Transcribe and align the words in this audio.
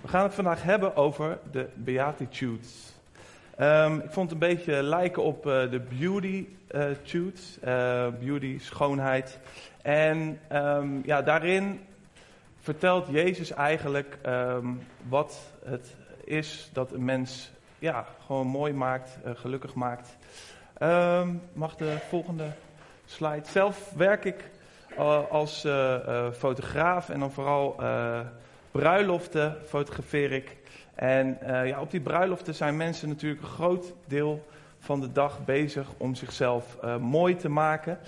We 0.00 0.08
gaan 0.08 0.22
het 0.22 0.34
vandaag 0.34 0.62
hebben 0.62 0.96
over 0.96 1.38
de 1.50 1.68
Beatitudes. 1.74 2.92
Ehm, 3.56 3.96
ik 3.96 4.10
vond 4.10 4.30
het 4.30 4.42
een 4.42 4.48
beetje 4.48 4.82
lijken 4.82 5.22
op 5.22 5.46
uh, 5.46 5.70
de 5.70 5.80
Beauty-tudes. 5.98 7.58
Uh, 7.64 8.06
beauty, 8.20 8.58
schoonheid. 8.58 9.38
En 9.82 10.40
um, 10.52 11.02
ja, 11.04 11.22
daarin 11.22 11.80
vertelt 12.60 13.08
Jezus 13.08 13.50
eigenlijk 13.50 14.18
um, 14.26 14.80
wat 15.08 15.40
het 15.64 15.96
is 16.24 16.70
dat 16.72 16.92
een 16.92 17.04
mens 17.04 17.50
ja, 17.78 18.06
gewoon 18.26 18.46
mooi 18.46 18.72
maakt, 18.72 19.18
gelukkig 19.34 19.74
maakt. 19.74 20.16
mag 21.52 21.76
de 21.76 21.96
volgende 22.08 22.52
slide. 23.06 23.46
Zelf 23.46 23.92
werk 23.96 24.24
ik 24.24 24.50
als 25.30 25.66
fotograaf 26.32 27.08
en 27.08 27.20
dan 27.20 27.30
vooral 27.30 27.76
bruiloften 28.70 29.56
fotografeer 29.66 30.32
ik. 30.32 30.56
En 30.94 31.38
uh, 31.42 31.66
ja, 31.66 31.80
op 31.80 31.90
die 31.90 32.00
bruiloften 32.00 32.54
zijn 32.54 32.76
mensen 32.76 33.08
natuurlijk 33.08 33.42
een 33.42 33.48
groot 33.48 33.94
deel 34.06 34.46
van 34.78 35.00
de 35.00 35.12
dag 35.12 35.44
bezig 35.44 35.86
om 35.96 36.14
zichzelf 36.14 36.76
uh, 36.84 36.96
mooi 36.96 37.36
te 37.36 37.48
maken. 37.48 37.98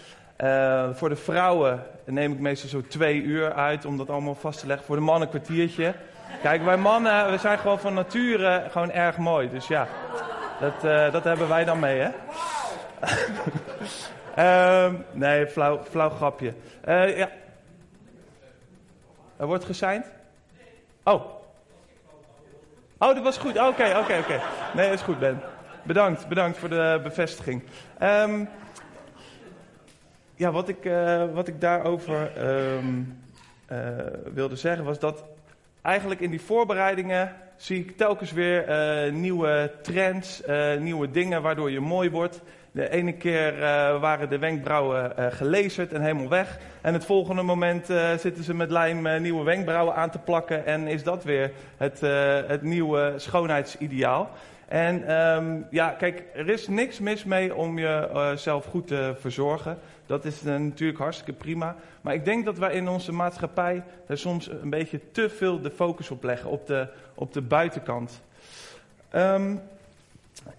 Uh, 0.40 0.88
voor 0.92 1.08
de 1.08 1.16
vrouwen 1.16 1.82
neem 2.04 2.32
ik 2.32 2.38
meestal 2.38 2.68
zo 2.68 2.80
twee 2.80 3.22
uur 3.22 3.52
uit 3.52 3.84
om 3.84 3.96
dat 3.96 4.10
allemaal 4.10 4.34
vast 4.34 4.60
te 4.60 4.66
leggen. 4.66 4.86
Voor 4.86 4.96
de 4.96 5.02
mannen 5.02 5.22
een 5.22 5.40
kwartiertje. 5.40 5.94
Kijk, 6.42 6.64
wij 6.64 6.76
mannen, 6.76 7.30
we 7.30 7.38
zijn 7.38 7.58
gewoon 7.58 7.80
van 7.80 7.94
nature 7.94 8.66
gewoon 8.70 8.90
erg 8.90 9.16
mooi. 9.16 9.50
Dus 9.50 9.66
ja, 9.66 9.88
dat, 10.60 10.80
dat 11.12 11.24
hebben 11.24 11.48
wij 11.48 11.64
dan 11.64 11.78
mee, 11.78 11.98
hè? 11.98 12.10
uh, 14.38 14.92
nee, 15.12 15.46
flauw, 15.46 15.82
flauw 15.90 16.10
grapje. 16.10 16.54
Ja. 16.86 17.28
Er 19.36 19.46
wordt 19.46 19.64
gesigned? 19.64 20.21
Oh. 21.04 21.22
Oh, 22.98 23.14
dat 23.14 23.22
was 23.22 23.38
goed. 23.38 23.58
Oké, 23.58 23.98
oké, 23.98 24.18
oké. 24.18 24.40
Nee, 24.74 24.88
dat 24.88 24.98
is 24.98 25.02
goed, 25.02 25.18
Ben. 25.18 25.40
Bedankt, 25.82 26.28
bedankt 26.28 26.58
voor 26.58 26.68
de 26.68 27.00
bevestiging. 27.02 27.62
Um, 28.02 28.48
ja, 30.34 30.50
wat 30.50 30.68
ik, 30.68 30.84
uh, 30.84 31.24
wat 31.32 31.48
ik 31.48 31.60
daarover 31.60 32.46
um, 32.48 33.22
uh, 33.72 33.78
wilde 34.34 34.56
zeggen 34.56 34.84
was 34.84 34.98
dat 34.98 35.24
eigenlijk 35.82 36.20
in 36.20 36.30
die 36.30 36.40
voorbereidingen 36.40 37.36
zie 37.56 37.78
ik 37.78 37.96
telkens 37.96 38.32
weer 38.32 38.68
uh, 38.68 39.12
nieuwe 39.12 39.72
trends, 39.82 40.42
nieuwe 40.78 41.10
dingen 41.10 41.42
waardoor 41.42 41.70
je 41.70 41.80
mooi 41.80 42.10
wordt. 42.10 42.40
De 42.72 42.88
ene 42.88 43.12
keer 43.12 43.54
uh, 43.54 43.60
waren 44.00 44.28
de 44.28 44.38
wenkbrauwen 44.38 45.12
uh, 45.18 45.26
gelezerd 45.30 45.92
en 45.92 46.00
helemaal 46.00 46.28
weg. 46.28 46.58
En 46.80 46.92
het 46.92 47.04
volgende 47.04 47.42
moment 47.42 47.90
uh, 47.90 48.14
zitten 48.16 48.44
ze 48.44 48.54
met 48.54 48.70
lijm 48.70 49.22
nieuwe 49.22 49.44
wenkbrauwen 49.44 49.94
aan 49.94 50.10
te 50.10 50.18
plakken. 50.18 50.66
En 50.66 50.86
is 50.86 51.02
dat 51.02 51.24
weer 51.24 51.52
het, 51.76 52.00
het 52.46 52.62
nieuwe 52.62 53.12
schoonheidsideaal. 53.16 54.30
En 54.68 55.16
um, 55.16 55.66
ja, 55.70 55.90
kijk, 55.90 56.24
er 56.34 56.48
is 56.48 56.68
niks 56.68 56.98
mis 56.98 57.24
mee 57.24 57.54
om 57.54 57.78
jezelf 57.78 58.64
goed 58.64 58.86
te 58.86 59.14
verzorgen. 59.18 59.78
Dat 60.06 60.24
is 60.24 60.42
natuurlijk 60.42 60.98
hartstikke 60.98 61.32
prima. 61.32 61.76
Maar 62.00 62.14
ik 62.14 62.24
denk 62.24 62.44
dat 62.44 62.58
wij 62.58 62.72
in 62.72 62.88
onze 62.88 63.12
maatschappij 63.12 63.82
er 64.06 64.18
soms 64.18 64.50
een 64.62 64.70
beetje 64.70 65.00
te 65.12 65.28
veel 65.28 65.60
de 65.60 65.70
focus 65.70 66.10
op 66.10 66.24
leggen, 66.24 66.50
op 66.50 66.66
de, 66.66 66.88
op 67.14 67.32
de 67.32 67.42
buitenkant. 67.42 68.22
Um, 69.14 69.60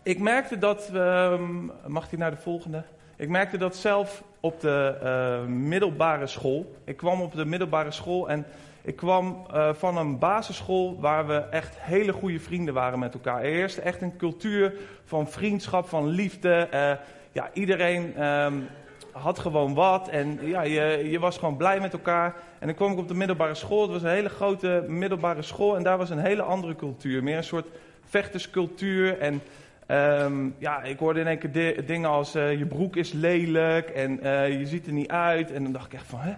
ik 0.03 0.19
merkte 0.19 0.57
dat, 0.57 0.89
uh, 0.93 1.39
mag 1.87 2.09
hij 2.09 2.19
naar 2.19 2.31
de 2.31 2.37
volgende? 2.37 2.83
Ik 3.15 3.29
merkte 3.29 3.57
dat 3.57 3.75
zelf 3.75 4.23
op 4.39 4.59
de 4.59 4.95
uh, 5.03 5.53
middelbare 5.53 6.27
school. 6.27 6.75
Ik 6.83 6.97
kwam 6.97 7.21
op 7.21 7.33
de 7.35 7.45
middelbare 7.45 7.91
school 7.91 8.29
en 8.29 8.45
ik 8.81 8.95
kwam 8.95 9.45
uh, 9.53 9.73
van 9.73 9.97
een 9.97 10.19
basisschool 10.19 10.99
waar 10.99 11.27
we 11.27 11.33
echt 11.33 11.75
hele 11.79 12.13
goede 12.13 12.39
vrienden 12.39 12.73
waren 12.73 12.99
met 12.99 13.13
elkaar. 13.13 13.43
Er 13.43 13.51
heerste 13.51 13.81
echt 13.81 14.01
een 14.01 14.17
cultuur 14.17 14.73
van 15.03 15.27
vriendschap, 15.27 15.87
van 15.87 16.07
liefde. 16.07 16.67
Uh, 16.73 16.91
ja, 17.31 17.49
iedereen 17.53 18.23
um, 18.23 18.67
had 19.11 19.39
gewoon 19.39 19.73
wat 19.73 20.07
en 20.07 20.39
ja, 20.41 20.61
je, 20.61 21.09
je 21.09 21.19
was 21.19 21.37
gewoon 21.37 21.57
blij 21.57 21.79
met 21.79 21.93
elkaar. 21.93 22.35
En 22.59 22.67
dan 22.67 22.75
kwam 22.75 22.91
ik 22.91 22.97
op 22.97 23.07
de 23.07 23.13
middelbare 23.13 23.55
school. 23.55 23.81
Het 23.81 23.91
was 23.91 24.03
een 24.03 24.09
hele 24.09 24.29
grote 24.29 24.85
middelbare 24.87 25.41
school 25.41 25.75
en 25.75 25.83
daar 25.83 25.97
was 25.97 26.09
een 26.09 26.19
hele 26.19 26.41
andere 26.41 26.75
cultuur. 26.75 27.23
Meer 27.23 27.37
een 27.37 27.43
soort 27.43 27.67
vechterscultuur 28.13 29.19
en... 29.19 29.41
Um, 29.87 30.55
ja, 30.57 30.83
ik 30.83 30.99
hoorde 30.99 31.19
in 31.19 31.27
één 31.27 31.37
keer 31.37 31.51
di 31.51 31.85
dingen 31.85 32.09
als 32.09 32.35
uh, 32.35 32.57
je 32.57 32.65
broek 32.65 32.95
is 32.95 33.11
lelijk 33.11 33.89
en 33.89 34.19
uh, 34.23 34.59
je 34.59 34.65
ziet 34.65 34.87
er 34.87 34.93
niet 34.93 35.09
uit. 35.09 35.51
En 35.51 35.63
dan 35.63 35.71
dacht 35.71 35.85
ik 35.85 35.93
echt 35.93 36.05
van, 36.07 36.19
hè? 36.19 36.33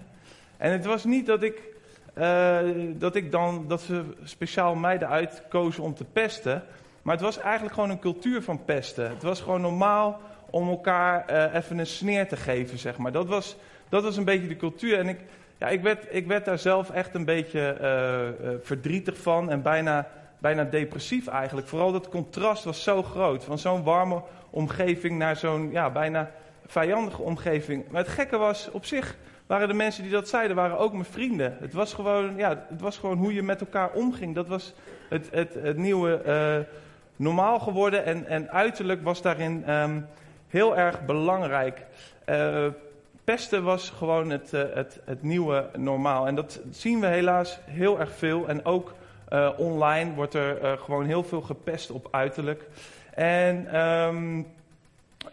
En 0.58 0.72
het 0.72 0.85
was 0.85 1.03
niet 1.03 1.25
dat 1.25 1.44
ik, 1.44 1.62
uh, 2.18 2.59
dat 2.94 3.16
ik 3.16 3.31
dan, 3.31 3.66
dat 3.68 3.81
ze 3.81 4.03
speciaal 4.24 4.75
mij 4.75 4.96
eruit 4.96 5.44
kozen 5.50 5.84
om 5.84 5.94
te 5.94 6.03
pesten. 6.03 6.64
Maar 7.02 7.14
het 7.14 7.24
was 7.24 7.40
eigenlijk 7.40 7.74
gewoon 7.74 7.90
een 7.90 8.00
cultuur 8.00 8.41
van 8.41 8.66
pesten. 8.66 9.09
Het 9.09 9.24
was 9.24 9.41
gewoon 9.41 9.62
normaal 9.62 10.22
om 10.50 10.69
elkaar 10.69 11.30
even 11.53 11.78
een 11.78 11.88
sneer 11.88 12.28
te 12.28 12.38
geven, 12.38 12.78
zeg 12.78 12.97
maar. 12.97 13.12
Dat 13.12 13.28
was, 13.28 13.58
dat 13.90 14.03
was 14.03 14.18
een 14.18 14.25
beetje 14.25 14.47
de 14.47 14.58
cultuur. 14.58 15.00
En 15.00 15.08
ik, 15.08 15.19
ja, 15.58 15.68
ik, 15.68 15.81
werd, 15.81 16.06
ik 16.09 16.28
werd 16.28 16.46
daar 16.46 16.59
zelf 16.59 16.90
echt 16.90 17.16
een 17.16 17.25
beetje 17.25 17.78
verdrietig 18.62 19.18
van 19.18 19.50
en 19.50 19.62
bijna 19.62 20.08
bijna 20.45 20.63
depressief 20.63 21.28
eigenlijk. 21.28 21.67
Vooral 21.67 21.91
dat 21.91 22.09
contrast 22.09 22.63
was 22.63 22.83
zo 22.83 23.03
groot. 23.03 23.44
Van 23.44 23.57
zo'n 23.57 23.83
warme 23.83 24.22
omgeving 24.50 25.17
naar 25.17 25.35
zo'n 25.35 25.72
ja, 25.72 25.89
bijna 25.89 26.31
vijandige 26.66 27.22
omgeving. 27.22 27.83
Maar 27.89 28.01
het 28.01 28.11
gekke 28.11 28.38
was, 28.38 28.69
op 28.72 28.85
zich 28.85 29.17
waren 29.47 29.67
de 29.67 29.73
mensen 29.73 30.03
die 30.03 30.11
dat 30.11 30.29
zeiden, 30.29 30.55
waren 30.55 30.78
ook 30.78 30.91
mijn 30.91 31.05
vrienden. 31.05 31.57
Het 31.59 31.73
was 31.73 31.94
gewoon, 31.94 32.34
ja, 32.38 32.66
het 32.69 32.81
was 32.81 32.97
gewoon 32.97 33.17
hoe 33.17 33.34
je 33.34 33.44
met 33.44 33.61
elkaar 33.61 33.91
omging. 33.91 34.35
Dat 34.35 34.47
was 34.47 34.73
het, 35.09 35.28
het, 35.31 35.53
het 35.53 35.78
nieuwe 35.78 36.22
uh, 36.25 36.75
normaal 37.16 37.59
geworden. 37.59 38.05
En, 38.05 38.28
en 38.28 38.51
uiterlijk 38.51 39.03
was 39.03 39.22
daarin 39.22 39.72
um, 39.72 40.07
heel 40.47 40.78
erg 40.78 41.05
belangrijk. 41.05 41.85
Uh, 42.29 42.66
pesten 43.23 43.63
was 43.63 43.89
gewoon 43.89 44.29
het, 44.29 44.53
uh, 44.53 44.61
het, 44.73 45.00
het 45.05 45.23
nieuwe 45.23 45.69
normaal. 45.78 46.28
En 46.28 46.35
dat 46.35 46.59
zien 46.72 47.00
we 47.00 47.07
helaas 47.07 47.59
heel 47.66 48.00
erg 48.00 48.11
veel. 48.11 48.47
En 48.47 48.66
ook 48.66 48.94
uh, 49.30 49.50
online 49.58 50.13
wordt 50.13 50.34
er 50.34 50.63
uh, 50.63 50.72
gewoon 50.72 51.06
heel 51.06 51.24
veel 51.24 51.41
gepest 51.41 51.91
op 51.91 52.08
uiterlijk. 52.12 52.68
En 53.13 53.81
um, 53.81 54.47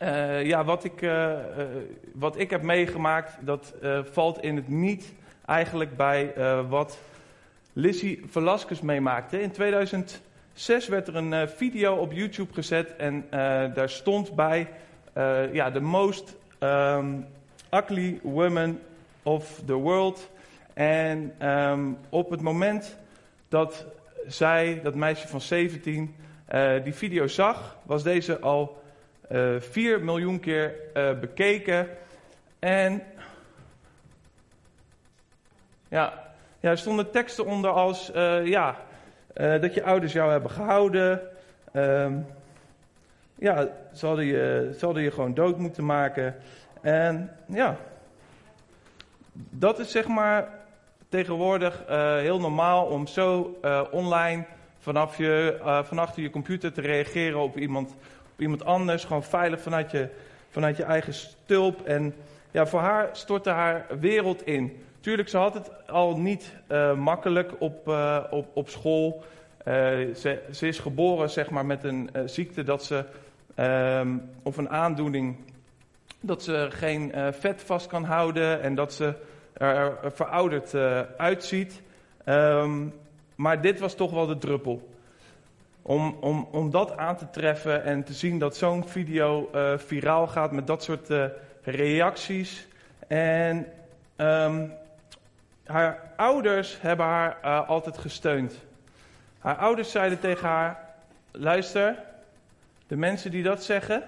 uh, 0.02 0.46
ja, 0.46 0.64
wat 0.64 0.84
ik, 0.84 1.10
wat 2.14 2.38
ik 2.38 2.50
heb 2.50 2.62
meegemaakt, 2.62 3.36
dat 3.40 3.74
valt 4.12 4.42
in 4.42 4.56
het 4.56 4.68
niet 4.68 5.12
eigenlijk 5.46 5.96
bij 5.96 6.34
wat 6.68 6.98
Lizzie 7.72 8.22
Velasquez 8.30 8.80
meemaakte. 8.80 9.42
In 9.42 9.50
2006 9.50 10.88
werd 10.88 11.08
er 11.08 11.16
een 11.16 11.48
video 11.48 11.94
op 11.94 12.12
YouTube 12.12 12.54
gezet 12.54 12.96
en 12.96 13.26
daar 13.74 13.90
stond 13.90 14.34
bij 14.34 14.68
ja, 15.52 15.70
the 15.70 15.80
most 15.80 16.36
um, 16.58 17.26
ugly 17.70 18.20
woman 18.22 18.78
of 19.22 19.60
the 19.66 19.74
world. 19.74 20.30
En 20.74 21.48
um, 21.48 21.98
op 22.08 22.30
het 22.30 22.40
moment 22.40 22.96
dat 23.52 23.86
zij, 24.26 24.80
dat 24.82 24.94
meisje 24.94 25.28
van 25.28 25.40
17, 25.40 26.16
uh, 26.54 26.84
die 26.84 26.94
video 26.94 27.26
zag, 27.26 27.76
was 27.82 28.02
deze 28.02 28.38
al 28.38 28.82
uh, 29.32 29.54
eh, 29.54 29.62
4 29.62 30.04
miljoen 30.04 30.40
keer 30.40 30.74
uh, 30.94 31.18
bekeken. 31.18 31.88
En 32.58 33.02
ja, 35.88 36.32
er 36.60 36.78
stonden 36.78 37.10
teksten 37.10 37.46
onder 37.46 37.70
als, 37.70 38.10
ja, 38.44 38.76
dat 39.34 39.74
je 39.74 39.82
ouders 39.82 40.12
jou 40.12 40.30
hebben 40.30 40.50
gehouden. 40.50 41.20
Ehm, 41.72 42.18
ja, 43.34 43.68
ze 43.92 44.26
je, 44.26 44.74
ze 44.78 44.84
hadden 44.84 45.02
je 45.02 45.10
gewoon 45.10 45.34
dood 45.34 45.58
moeten 45.58 45.84
maken. 45.84 46.36
En 46.80 47.36
ja, 47.46 47.76
dat 49.32 49.78
is 49.78 49.90
zeg 49.90 50.06
maar 50.06 50.61
tegenwoordig 51.12 51.82
uh, 51.90 52.16
heel 52.16 52.40
normaal 52.40 52.86
om 52.86 53.06
zo 53.06 53.58
uh, 53.64 53.82
online 53.90 54.44
vanaf 54.78 55.16
je, 55.16 55.58
uh, 55.60 55.82
van 55.82 55.98
achter 55.98 56.22
je 56.22 56.30
computer 56.30 56.72
te 56.72 56.80
reageren 56.80 57.38
op 57.38 57.58
iemand, 57.58 57.94
op 58.32 58.40
iemand 58.40 58.64
anders. 58.64 59.04
Gewoon 59.04 59.22
veilig 59.22 59.60
vanuit 59.60 59.90
je, 59.90 60.08
vanuit 60.50 60.76
je 60.76 60.82
eigen 60.82 61.14
stulp. 61.14 61.80
En 61.86 62.14
ja, 62.50 62.66
voor 62.66 62.80
haar 62.80 63.08
stortte 63.12 63.50
haar 63.50 63.86
wereld 64.00 64.46
in. 64.46 64.82
Tuurlijk, 65.00 65.28
ze 65.28 65.36
had 65.36 65.54
het 65.54 65.88
al 65.88 66.18
niet 66.18 66.54
makkelijk 66.96 67.52
op, 67.58 67.88
op, 68.30 68.46
op 68.54 68.68
school. 68.68 69.24
Ze, 69.64 70.42
ze, 70.50 70.66
is 70.66 70.78
geboren 70.78 71.30
zeg 71.30 71.50
maar, 71.50 71.66
met 71.66 71.84
een 71.84 72.10
ziekte 72.24 72.62
dat 72.62 72.84
ze, 72.84 73.04
ehm, 73.54 74.16
of 74.42 74.56
een 74.56 74.70
aandoening 74.70 75.36
dat 76.20 76.42
ze 76.42 76.66
geen 76.70 77.12
vet 77.30 77.62
vast 77.62 77.86
kan 77.86 78.04
houden 78.04 78.62
en 78.62 78.74
dat 78.74 78.92
ze 78.92 79.14
er 79.52 80.12
verouderd 80.14 80.74
uh, 80.74 81.00
uitziet. 81.16 81.82
Um, 82.26 83.00
maar 83.34 83.60
dit 83.60 83.80
was 83.80 83.94
toch 83.94 84.10
wel 84.10 84.26
de 84.26 84.38
druppel. 84.38 84.90
Om, 85.82 86.16
om, 86.20 86.48
om 86.50 86.70
dat 86.70 86.96
aan 86.96 87.16
te 87.16 87.30
treffen 87.30 87.84
en 87.84 88.04
te 88.04 88.12
zien 88.12 88.38
dat 88.38 88.56
zo'n 88.56 88.88
video 88.88 89.50
uh, 89.54 89.78
viraal 89.78 90.26
gaat 90.26 90.52
met 90.52 90.66
dat 90.66 90.82
soort 90.82 91.10
uh, 91.10 91.24
reacties. 91.62 92.66
En 93.06 93.66
um, 94.16 94.72
haar 95.64 96.12
ouders 96.16 96.80
hebben 96.80 97.06
haar 97.06 97.64
altijd 97.66 97.98
gesteund. 97.98 98.54
Haar 99.38 99.56
ouders 99.56 99.90
zeiden 99.90 100.20
tegen 100.20 100.48
haar: 100.48 100.94
Luister, 101.30 101.96
de 102.86 102.96
mensen 102.96 103.30
die 103.30 103.42
dat 103.42 103.64
zeggen, 103.64 104.02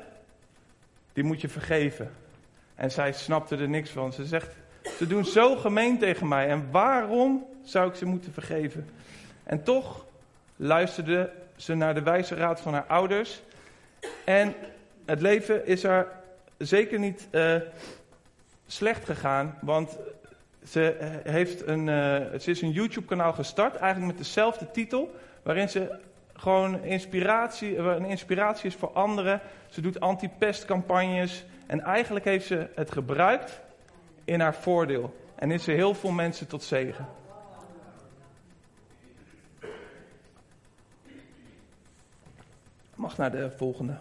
die 1.13 1.25
moet 1.25 1.41
je 1.41 1.49
vergeven. 1.49 2.11
En 2.75 2.91
zij 2.91 3.13
snapte 3.13 3.57
er 3.57 3.69
niks 3.69 3.91
van. 3.91 4.13
Ze 4.13 4.25
zegt: 4.25 4.57
Ze 4.97 5.07
doen 5.07 5.25
zo 5.25 5.57
gemeen 5.57 5.99
tegen 5.99 6.29
mij. 6.29 6.49
En 6.49 6.69
waarom 6.71 7.47
zou 7.63 7.89
ik 7.89 7.95
ze 7.95 8.05
moeten 8.05 8.33
vergeven? 8.33 8.89
En 9.43 9.63
toch 9.63 10.05
luisterde 10.57 11.31
ze 11.57 11.75
naar 11.75 11.95
de 11.95 12.03
wijze 12.03 12.35
raad 12.35 12.61
van 12.61 12.73
haar 12.73 12.87
ouders. 12.87 13.43
En 14.25 14.55
het 15.05 15.21
leven 15.21 15.67
is 15.67 15.83
haar 15.83 16.07
zeker 16.59 16.99
niet 16.99 17.29
uh, 17.31 17.57
slecht 18.67 19.05
gegaan, 19.05 19.59
want 19.61 19.99
ze, 20.69 20.93
eh, 20.93 21.33
heeft 21.33 21.67
een, 21.67 21.87
uh, 21.87 22.39
ze 22.41 22.51
is 22.51 22.63
een 22.63 22.71
YouTube-kanaal 22.71 23.33
gestart, 23.33 23.77
eigenlijk 23.77 24.13
met 24.13 24.25
dezelfde 24.25 24.71
titel, 24.71 25.15
waarin 25.43 25.69
ze 25.69 25.99
gewoon 26.33 26.83
inspiratie, 26.83 27.77
een 27.77 28.05
inspiratie 28.05 28.69
is 28.69 28.75
voor 28.75 28.93
anderen. 28.93 29.41
Ze 29.69 29.81
doet 29.81 30.01
anti-pestcampagnes 30.01 31.45
en 31.67 31.81
eigenlijk 31.81 32.25
heeft 32.25 32.47
ze 32.47 32.67
het 32.75 32.91
gebruikt 32.91 33.61
in 34.25 34.41
haar 34.41 34.55
voordeel. 34.55 35.23
En 35.35 35.51
is 35.51 35.65
ze 35.65 35.71
heel 35.71 35.95
veel 35.95 36.11
mensen 36.11 36.47
tot 36.47 36.63
zegen. 36.63 37.07
Mag 42.95 43.17
naar 43.17 43.31
de 43.31 43.51
volgende. 43.51 43.97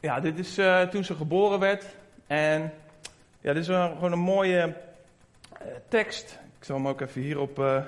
Ja, 0.00 0.20
dit 0.20 0.38
is 0.38 0.58
uh, 0.58 0.82
toen 0.82 1.04
ze 1.04 1.14
geboren 1.14 1.58
werd. 1.58 1.84
En 2.26 2.72
ja, 3.40 3.52
dit 3.52 3.62
is 3.62 3.66
gewoon 3.66 4.12
een 4.12 4.18
mooie 4.18 4.66
uh, 4.66 5.66
tekst. 5.88 6.38
Ik 6.58 6.64
zal 6.64 6.76
hem 6.76 6.88
ook 6.88 7.00
even 7.00 7.20
hierop 7.20 7.58
uh, 7.58 7.82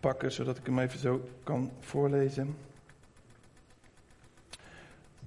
pakken, 0.00 0.32
zodat 0.32 0.58
ik 0.58 0.66
hem 0.66 0.78
even 0.78 0.98
zo 0.98 1.28
kan 1.44 1.70
voorlezen. 1.80 2.56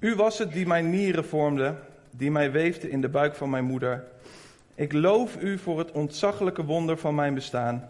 U 0.01 0.15
was 0.15 0.37
het 0.37 0.53
die 0.53 0.67
mijn 0.67 0.89
nieren 0.89 1.25
vormde, 1.25 1.75
die 2.11 2.31
mij 2.31 2.51
weefde 2.51 2.89
in 2.89 3.01
de 3.01 3.09
buik 3.09 3.35
van 3.35 3.49
mijn 3.49 3.63
moeder. 3.63 4.03
Ik 4.75 4.93
loof 4.93 5.41
u 5.41 5.57
voor 5.57 5.79
het 5.79 5.91
ontzaglijke 5.91 6.65
wonder 6.65 6.97
van 6.97 7.15
mijn 7.15 7.33
bestaan. 7.33 7.89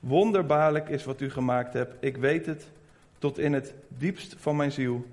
Wonderbaarlijk 0.00 0.88
is 0.88 1.04
wat 1.04 1.20
u 1.20 1.30
gemaakt 1.30 1.72
hebt. 1.72 1.94
Ik 2.00 2.16
weet 2.16 2.46
het 2.46 2.68
tot 3.18 3.38
in 3.38 3.52
het 3.52 3.74
diepst 3.88 4.34
van 4.38 4.56
mijn 4.56 4.72
ziel. 4.72 5.06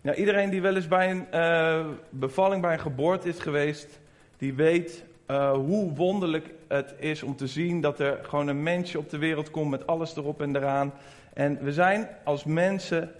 Nou, 0.00 0.16
iedereen 0.16 0.50
die 0.50 0.62
wel 0.62 0.76
eens 0.76 0.88
bij 0.88 1.10
een 1.10 1.26
uh, 1.34 1.86
bevalling, 2.10 2.62
bij 2.62 2.72
een 2.72 2.80
geboorte 2.80 3.28
is 3.28 3.38
geweest, 3.38 4.00
die 4.36 4.54
weet 4.54 5.04
uh, 5.30 5.52
hoe 5.52 5.94
wonderlijk 5.94 6.54
het 6.68 6.94
is 6.98 7.22
om 7.22 7.36
te 7.36 7.46
zien 7.46 7.80
dat 7.80 8.00
er 8.00 8.18
gewoon 8.22 8.48
een 8.48 8.62
mensje 8.62 8.98
op 8.98 9.10
de 9.10 9.18
wereld 9.18 9.50
komt 9.50 9.70
met 9.70 9.86
alles 9.86 10.16
erop 10.16 10.40
en 10.40 10.56
eraan. 10.56 10.92
En 11.32 11.58
we 11.64 11.72
zijn 11.72 12.08
als 12.24 12.44
mensen 12.44 13.12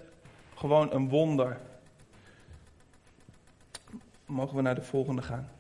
gewoon 0.54 0.92
een 0.92 1.08
wonder. 1.08 1.56
Mogen 4.31 4.56
we 4.56 4.62
naar 4.62 4.75
de 4.75 4.82
volgende 4.82 5.23
gaan? 5.23 5.50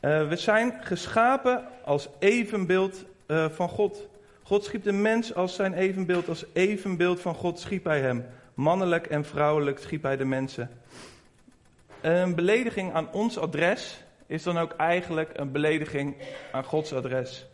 Uh, 0.00 0.28
we 0.28 0.36
zijn 0.36 0.74
geschapen 0.80 1.64
als 1.84 2.08
evenbeeld 2.18 3.04
van 3.50 3.68
God. 3.68 4.08
God 4.42 4.64
schiep 4.64 4.82
de 4.82 4.92
mens 4.92 5.34
als 5.34 5.54
zijn 5.54 5.74
evenbeeld, 5.74 6.28
als 6.28 6.44
evenbeeld 6.52 7.20
van 7.20 7.34
God 7.34 7.58
schiep 7.58 7.84
hij 7.84 8.00
hem. 8.00 8.26
Mannelijk 8.54 9.06
en 9.06 9.24
vrouwelijk 9.24 9.78
schiep 9.78 10.02
hij 10.02 10.16
de 10.16 10.24
mensen. 10.24 10.70
Een 12.00 12.34
belediging 12.34 12.92
aan 12.92 13.12
ons 13.12 13.38
adres 13.38 14.04
is 14.26 14.42
dan 14.42 14.58
ook 14.58 14.72
eigenlijk 14.72 15.30
een 15.32 15.52
belediging 15.52 16.16
aan 16.52 16.64
Gods 16.64 16.92
adres. 16.92 17.46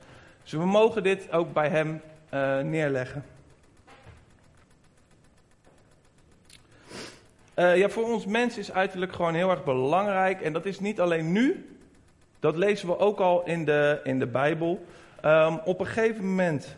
Dus 0.42 0.52
we 0.52 0.66
mogen 0.66 1.02
dit 1.02 1.32
ook 1.32 1.52
bij 1.52 1.68
hem 1.68 2.00
uh, 2.34 2.60
neerleggen. 2.60 3.24
Uh, 7.56 7.76
ja, 7.76 7.88
voor 7.88 8.04
ons 8.04 8.26
mens 8.26 8.58
is 8.58 8.72
uiterlijk 8.72 9.12
gewoon 9.12 9.34
heel 9.34 9.50
erg 9.50 9.64
belangrijk. 9.64 10.40
En 10.40 10.52
dat 10.52 10.66
is 10.66 10.80
niet 10.80 11.00
alleen 11.00 11.32
nu. 11.32 11.76
Dat 12.40 12.56
lezen 12.56 12.88
we 12.88 12.98
ook 12.98 13.20
al 13.20 13.42
in 13.44 13.64
de, 13.64 14.00
in 14.04 14.18
de 14.18 14.26
Bijbel. 14.26 14.84
Um, 15.24 15.58
op 15.64 15.80
een 15.80 15.86
gegeven 15.86 16.28
moment 16.28 16.76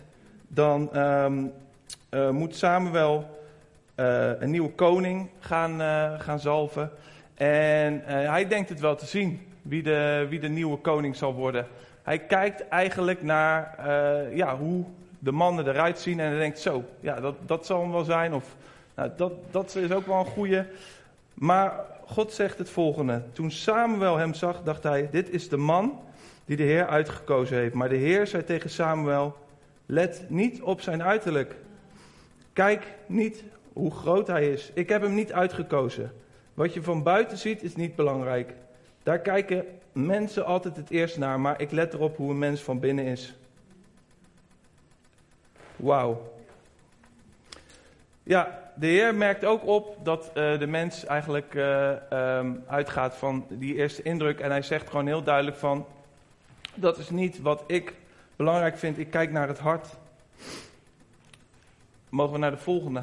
dan 0.48 0.98
um, 0.98 1.52
uh, 2.10 2.30
moet 2.30 2.56
Samuel 2.56 3.40
uh, 3.96 4.30
een 4.40 4.50
nieuwe 4.50 4.70
koning 4.70 5.28
gaan, 5.40 5.80
gaan 6.20 6.40
zalven. 6.40 6.90
En 7.34 8.02
hij 8.04 8.48
denkt 8.48 8.69
het 8.69 8.81
wel 8.81 8.96
te 8.96 9.06
zien 9.06 9.46
wie 9.62 9.82
de, 9.82 10.26
wie 10.28 10.40
de 10.40 10.48
nieuwe 10.48 10.76
koning 10.76 11.16
zal 11.16 11.34
worden. 11.34 11.66
Hij 12.02 12.19
kijkt 12.19 12.69
eigenlijk 12.69 13.22
naar 13.22 13.74
ja, 14.34 14.56
hoe 14.56 14.84
de 15.19 15.32
mannen 15.32 15.69
eruit 15.69 15.98
zien 15.98 16.20
en 16.20 16.28
hij 16.28 16.38
denkt 16.38 16.58
zo, 16.58 16.84
ja, 17.00 17.20
dat, 17.20 17.34
dat 17.46 17.66
zal 17.66 17.81
hem 17.81 17.92
wel 17.92 18.04
zijn. 18.04 18.34
Of 18.34 18.56
nou, 18.98 19.10
dat, 19.16 19.32
dat 19.50 19.74
is 19.74 19.90
ook 19.92 20.06
wel 20.06 20.18
een 20.18 20.24
goede. 20.24 20.66
Maar 21.34 21.84
God 22.06 22.32
zegt 22.32 22.58
het 22.58 22.70
volgende. 22.70 23.22
Toen 23.32 23.50
Samuel 23.50 24.16
hem 24.16 24.34
zag, 24.34 24.62
dacht 24.62 24.82
hij, 24.82 25.08
dit 25.10 25.30
is 25.30 25.48
de 25.48 25.56
man 25.56 26.00
die 26.44 26.56
de 26.56 26.62
Heer 26.62 26.86
uitgekozen 26.86 27.56
heeft. 27.56 27.74
Maar 27.74 27.88
de 27.88 27.96
Heer 27.96 28.26
zei 28.26 28.44
tegen 28.44 28.70
Samuel, 28.70 29.36
Let 29.86 30.24
niet 30.28 30.62
op 30.62 30.80
zijn 30.80 31.02
uiterlijk. 31.02 31.56
Kijk 32.52 32.86
niet 33.06 33.44
hoe 33.72 33.90
groot 33.90 34.26
hij 34.26 34.52
is. 34.52 34.70
Ik 34.74 34.88
heb 34.88 35.02
hem 35.02 35.14
niet 35.14 35.32
uitgekozen. 35.32 36.12
Wat 36.54 36.74
je 36.74 36.82
van 36.82 37.02
buiten 37.02 37.38
ziet 37.38 37.62
is 37.62 37.76
niet 37.76 37.96
belangrijk. 37.96 38.52
Daar 39.02 39.18
kijken 39.18 39.64
mensen 39.92 40.44
altijd 40.44 40.76
het 40.76 40.90
eerst 40.90 41.18
naar, 41.18 41.40
maar 41.40 41.60
ik 41.60 41.70
let 41.70 41.94
erop 41.94 42.16
hoe 42.16 42.30
een 42.30 42.38
mens 42.38 42.60
van 42.60 42.80
binnen 42.80 43.04
is. 43.04 43.34
Wauw. 45.76 46.32
Ja, 48.22 48.68
de 48.78 48.86
Heer 48.86 49.14
merkt 49.14 49.44
ook 49.44 49.66
op 49.66 49.96
dat 50.02 50.30
uh, 50.34 50.58
de 50.58 50.66
mens 50.66 51.04
eigenlijk 51.04 51.54
uh, 51.54 51.90
um, 52.12 52.64
uitgaat 52.66 53.16
van 53.16 53.46
die 53.48 53.75
eerste 53.75 54.02
indruk. 54.02 54.40
En 54.40 54.50
hij 54.50 54.62
zegt 54.62 54.90
gewoon 54.90 55.06
heel 55.06 55.22
duidelijk 55.22 55.56
van, 55.56 55.86
dat 56.75 56.98
is 56.98 57.10
niet 57.10 57.40
wat 57.40 57.64
ik 57.66 57.94
belangrijk 58.36 58.78
vind, 58.78 58.98
ik 58.98 59.10
kijk 59.10 59.30
naar 59.32 59.48
het 59.48 59.58
hart. 59.58 59.88
Mogen 62.08 62.32
we 62.32 62.38
naar 62.38 62.50
de 62.50 62.56
volgende. 62.56 63.02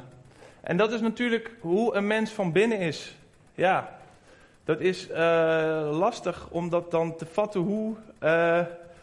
En 0.61 0.77
dat 0.77 0.91
is 0.91 1.01
natuurlijk 1.01 1.51
hoe 1.59 1.95
een 1.95 2.07
mens 2.07 2.31
van 2.31 2.51
binnen 2.51 2.79
is. 2.79 3.15
Ja, 3.53 3.97
dat 4.63 4.79
is 4.79 5.09
uh, 5.09 5.17
lastig 5.91 6.47
om 6.49 6.69
dat 6.69 6.91
dan 6.91 7.15
te 7.15 7.25
vatten. 7.25 7.61
Hoe, 7.61 7.95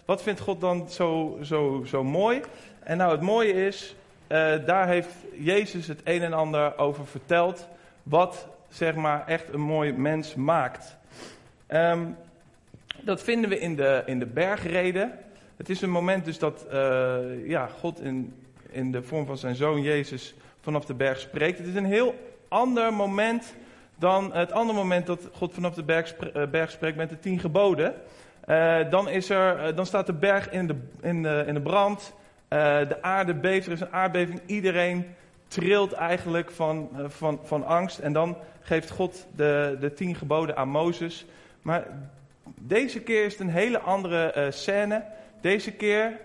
wat 0.04 0.22
vindt 0.22 0.40
God 0.40 0.60
dan 0.60 0.88
zo, 0.90 1.38
zo, 1.42 1.82
zo 1.86 2.04
mooi? 2.04 2.40
En 2.82 2.96
nou, 2.96 3.12
het 3.12 3.20
mooie 3.20 3.66
is, 3.66 3.94
daar 4.66 4.88
heeft 4.88 5.14
Jezus 5.38 5.86
het 5.86 6.00
een 6.04 6.22
en 6.22 6.32
ander 6.32 6.78
over 6.78 7.06
verteld. 7.06 7.68
Wat 8.02 8.48
zeg 8.68 8.94
maar 8.94 9.26
echt 9.26 9.52
een 9.52 9.60
mooi 9.60 9.92
mens 9.92 10.34
maakt. 10.34 10.96
Um, 11.68 12.16
dat 13.00 13.22
vinden 13.22 13.50
we 13.50 13.58
in 13.58 13.76
de, 13.76 14.02
in 14.06 14.18
de 14.18 14.26
bergreden. 14.26 15.12
Het 15.56 15.68
is 15.68 15.82
een 15.82 15.90
moment 15.90 16.24
dus 16.24 16.38
dat 16.38 16.66
uh, 16.72 17.48
ja, 17.48 17.66
God 17.66 18.00
in, 18.00 18.34
in 18.70 18.92
de 18.92 19.02
vorm 19.02 19.26
van 19.26 19.38
zijn 19.38 19.54
zoon 19.54 19.82
Jezus 19.82 20.34
vanaf 20.60 20.84
de 20.84 20.94
berg 20.94 21.18
spreekt. 21.18 21.58
Het 21.58 21.66
is 21.66 21.74
een 21.74 21.84
heel 21.84 22.14
ander 22.48 22.92
moment 22.92 23.54
dan 23.96 24.34
het 24.34 24.52
andere 24.52 24.78
moment 24.78 25.06
dat 25.06 25.28
God 25.32 25.54
vanaf 25.54 25.74
de 25.74 25.82
berg, 25.82 26.14
uh, 26.36 26.46
berg 26.46 26.70
spreekt 26.70 26.96
met 26.96 27.10
de 27.10 27.18
tien 27.18 27.38
geboden. 27.38 27.94
Dan, 28.90 29.08
is 29.08 29.30
er, 29.30 29.74
dan 29.74 29.86
staat 29.86 30.06
de 30.06 30.12
berg 30.12 30.50
in 30.50 30.66
de, 30.66 30.76
in 31.00 31.22
de, 31.22 31.44
in 31.46 31.54
de 31.54 31.60
brand. 31.60 32.14
De 32.88 33.02
aarde 33.02 33.34
beeft, 33.34 33.66
er 33.66 33.72
is 33.72 33.80
een 33.80 33.92
aardbeving. 33.92 34.40
Iedereen 34.46 35.14
trilt 35.48 35.92
eigenlijk 35.92 36.50
van, 36.50 36.90
van, 37.06 37.40
van 37.42 37.64
angst. 37.66 37.98
En 37.98 38.12
dan 38.12 38.36
geeft 38.60 38.90
God 38.90 39.26
de, 39.36 39.76
de 39.80 39.92
tien 39.92 40.14
geboden 40.14 40.56
aan 40.56 40.68
Mozes. 40.68 41.26
Maar 41.62 41.86
deze 42.60 43.00
keer 43.00 43.24
is 43.24 43.32
het 43.32 43.40
een 43.40 43.48
hele 43.48 43.78
andere 43.78 44.48
scène. 44.50 45.04
Deze 45.40 45.72
keer 45.72 46.18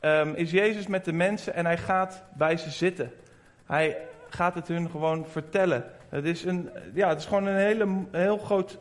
um, 0.00 0.34
is 0.34 0.50
Jezus 0.50 0.86
met 0.86 1.04
de 1.04 1.12
mensen 1.12 1.54
en 1.54 1.64
hij 1.64 1.78
gaat 1.78 2.22
bij 2.34 2.56
ze 2.56 2.70
zitten. 2.70 3.12
Hij 3.66 3.96
gaat 4.28 4.54
het 4.54 4.68
hun 4.68 4.90
gewoon 4.90 5.26
vertellen. 5.26 5.84
Het 6.08 6.24
is, 6.24 6.44
een, 6.44 6.70
ja, 6.94 7.08
het 7.08 7.18
is 7.18 7.26
gewoon 7.26 7.46
een, 7.46 7.56
hele, 7.56 8.04
heel 8.10 8.38
groot 8.38 8.78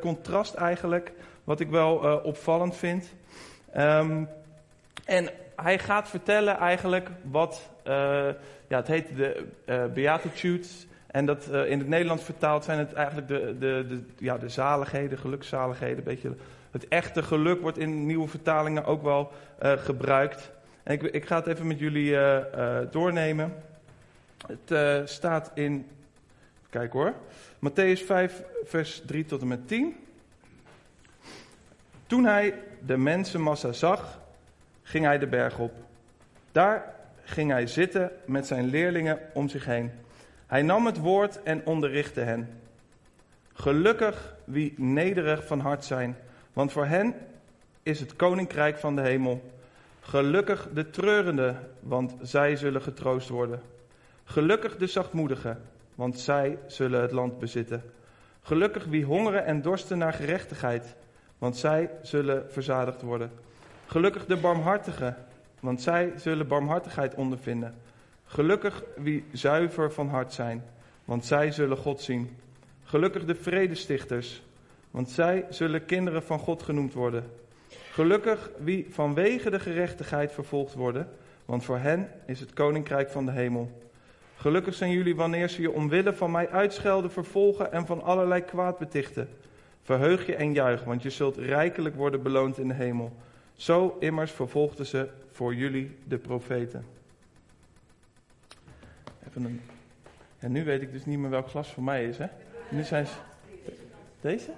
contrast 0.00 0.54
eigenlijk, 0.54 1.12
wat 1.44 1.60
ik 1.60 1.70
wel 1.70 2.20
opvallend 2.22 2.76
vind. 2.76 3.12
Um, 3.76 4.28
en 5.04 5.28
hij 5.62 5.78
gaat 5.78 6.08
vertellen 6.08 6.56
eigenlijk 6.56 7.08
wat, 7.22 7.70
uh, 7.86 7.92
ja, 8.68 8.76
het 8.76 8.86
heet 8.86 9.16
de 9.16 9.44
Beatitudes. 9.94 10.86
En 11.06 11.26
dat 11.26 11.46
in 11.46 11.78
het 11.78 11.88
Nederlands 11.88 12.22
vertaald 12.24 12.64
zijn 12.64 12.78
het 12.78 12.92
eigenlijk 12.92 13.28
de, 13.28 13.56
de, 13.58 13.84
de, 13.88 14.04
ja, 14.18 14.38
de 14.38 14.48
zaligheden, 14.48 15.18
gelukszaligheden, 15.18 15.98
een 15.98 16.04
beetje 16.04 16.34
het 16.70 16.88
echte 16.88 17.22
geluk 17.22 17.60
wordt 17.60 17.78
in 17.78 18.06
nieuwe 18.06 18.28
vertalingen 18.28 18.84
ook 18.84 19.02
wel 19.02 19.32
gebruikt. 19.60 20.50
En 20.82 20.92
ik, 20.92 21.02
ik, 21.02 21.26
ga 21.26 21.36
het 21.36 21.46
even 21.46 21.66
met 21.66 21.78
jullie 21.78 22.16
doornemen. 22.90 23.54
Het 24.46 25.10
staat 25.10 25.50
in, 25.54 25.86
kijk 26.70 26.92
hoor, 26.92 27.14
Matthäus 27.62 28.04
5, 28.06 28.42
vers 28.64 29.02
3 29.06 29.24
tot 29.24 29.40
en 29.40 29.48
met 29.48 29.68
10. 29.68 29.96
Toen 32.06 32.24
hij 32.24 32.54
de 32.86 32.96
mensenmassa 32.96 33.72
zag, 33.72 34.20
ging 34.82 35.04
hij 35.04 35.18
de 35.18 35.26
berg 35.26 35.58
op. 35.58 35.72
Daar 36.52 36.94
ging 37.24 37.50
hij 37.50 37.66
zitten 37.66 38.10
met 38.26 38.46
zijn 38.46 38.64
leerlingen 38.64 39.18
om 39.34 39.48
zich 39.48 39.64
heen. 39.64 39.90
Hij 40.46 40.62
nam 40.62 40.86
het 40.86 40.98
woord 40.98 41.42
en 41.42 41.66
onderrichtte 41.66 42.20
hen. 42.20 42.60
Gelukkig 43.52 44.34
wie 44.44 44.74
nederig 44.76 45.46
van 45.46 45.60
hart 45.60 45.84
zijn, 45.84 46.16
want 46.52 46.72
voor 46.72 46.86
hen 46.86 47.14
is 47.82 48.00
het 48.00 48.16
koninkrijk 48.16 48.78
van 48.78 48.96
de 48.96 49.02
hemel. 49.02 49.52
Gelukkig 50.00 50.68
de 50.74 50.90
treurende, 50.90 51.54
want 51.80 52.14
zij 52.22 52.56
zullen 52.56 52.82
getroost 52.82 53.28
worden. 53.28 53.60
Gelukkig 54.24 54.76
de 54.76 54.86
zachtmoedigen, 54.86 55.62
want 55.94 56.20
zij 56.20 56.58
zullen 56.66 57.00
het 57.00 57.12
land 57.12 57.38
bezitten. 57.38 57.82
Gelukkig 58.42 58.84
wie 58.84 59.04
hongeren 59.04 59.44
en 59.44 59.62
dorsten 59.62 59.98
naar 59.98 60.12
gerechtigheid, 60.12 60.94
want 61.38 61.56
zij 61.56 61.90
zullen 62.02 62.44
verzadigd 62.48 63.02
worden. 63.02 63.30
Gelukkig 63.92 64.26
de 64.26 64.36
barmhartigen, 64.36 65.16
want 65.60 65.82
zij 65.82 66.12
zullen 66.16 66.48
barmhartigheid 66.48 67.14
ondervinden. 67.14 67.74
Gelukkig 68.24 68.82
wie 68.96 69.24
zuiver 69.32 69.92
van 69.92 70.08
hart 70.08 70.32
zijn, 70.32 70.64
want 71.04 71.24
zij 71.24 71.50
zullen 71.50 71.76
God 71.76 72.00
zien. 72.00 72.36
Gelukkig 72.84 73.24
de 73.24 73.34
vredestichters, 73.34 74.42
want 74.90 75.10
zij 75.10 75.46
zullen 75.50 75.84
kinderen 75.84 76.22
van 76.22 76.38
God 76.38 76.62
genoemd 76.62 76.92
worden. 76.92 77.24
Gelukkig 77.90 78.50
wie 78.58 78.86
vanwege 78.90 79.50
de 79.50 79.60
gerechtigheid 79.60 80.32
vervolgd 80.32 80.74
worden, 80.74 81.08
want 81.44 81.64
voor 81.64 81.78
hen 81.78 82.08
is 82.26 82.40
het 82.40 82.52
koninkrijk 82.52 83.10
van 83.10 83.26
de 83.26 83.32
hemel. 83.32 83.82
Gelukkig 84.36 84.74
zijn 84.74 84.90
jullie 84.90 85.16
wanneer 85.16 85.48
ze 85.48 85.62
je 85.62 85.72
omwille 85.72 86.12
van 86.12 86.30
mij 86.30 86.48
uitschelden, 86.48 87.10
vervolgen 87.10 87.72
en 87.72 87.86
van 87.86 88.02
allerlei 88.02 88.40
kwaad 88.40 88.78
betichten. 88.78 89.28
Verheug 89.82 90.26
je 90.26 90.34
en 90.34 90.52
juich, 90.52 90.84
want 90.84 91.02
je 91.02 91.10
zult 91.10 91.36
rijkelijk 91.36 91.94
worden 91.94 92.22
beloond 92.22 92.58
in 92.58 92.68
de 92.68 92.74
hemel. 92.74 93.12
Zo 93.62 93.96
immers 94.00 94.30
vervolgden 94.30 94.86
ze 94.86 95.08
voor 95.30 95.54
jullie 95.54 95.96
de 96.04 96.18
profeten. 96.18 96.86
Even 99.28 99.44
een... 99.44 99.60
En 100.38 100.52
nu 100.52 100.64
weet 100.64 100.82
ik 100.82 100.92
dus 100.92 101.04
niet 101.04 101.18
meer 101.18 101.30
welk 101.30 101.48
glas 101.48 101.68
voor 101.68 101.82
mij 101.82 102.08
is, 102.08 102.18
hè? 102.18 102.26
Nu 102.70 102.82
zijn 102.82 103.06
ze... 103.06 103.12
Deze? 104.20 104.52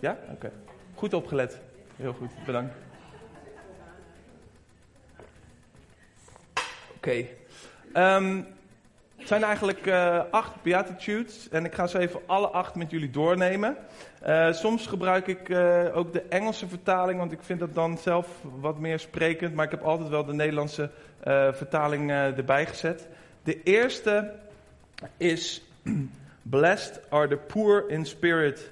Ja? 0.00 0.18
Oké. 0.32 0.52
Goed 0.94 1.14
opgelet. 1.14 1.60
Heel 1.96 2.12
goed, 2.12 2.30
bedankt. 2.46 2.74
Oké. 6.96 7.24
Ehm, 7.92 8.42
het 9.28 9.36
zijn 9.36 9.50
eigenlijk 9.50 9.86
uh, 9.86 10.20
acht 10.30 10.62
Beatitudes 10.62 11.48
en 11.48 11.64
ik 11.64 11.74
ga 11.74 11.86
ze 11.86 11.98
even 11.98 12.20
alle 12.26 12.48
acht 12.48 12.74
met 12.74 12.90
jullie 12.90 13.10
doornemen. 13.10 13.76
Uh, 14.26 14.52
soms 14.52 14.86
gebruik 14.86 15.26
ik 15.26 15.48
uh, 15.48 15.96
ook 15.96 16.12
de 16.12 16.22
Engelse 16.22 16.68
vertaling, 16.68 17.18
want 17.18 17.32
ik 17.32 17.42
vind 17.42 17.60
dat 17.60 17.74
dan 17.74 17.98
zelf 17.98 18.28
wat 18.60 18.78
meer 18.78 18.98
sprekend. 18.98 19.54
Maar 19.54 19.64
ik 19.64 19.70
heb 19.70 19.82
altijd 19.82 20.08
wel 20.08 20.24
de 20.24 20.32
Nederlandse 20.32 20.90
vertaling 21.52 22.10
erbij 22.10 22.66
gezet. 22.66 23.08
De 23.42 23.62
eerste 23.62 24.32
is 25.16 25.62
Blessed 26.42 27.00
are 27.08 27.28
the 27.28 27.36
poor 27.36 27.84
in 27.88 28.06
spirit. 28.06 28.70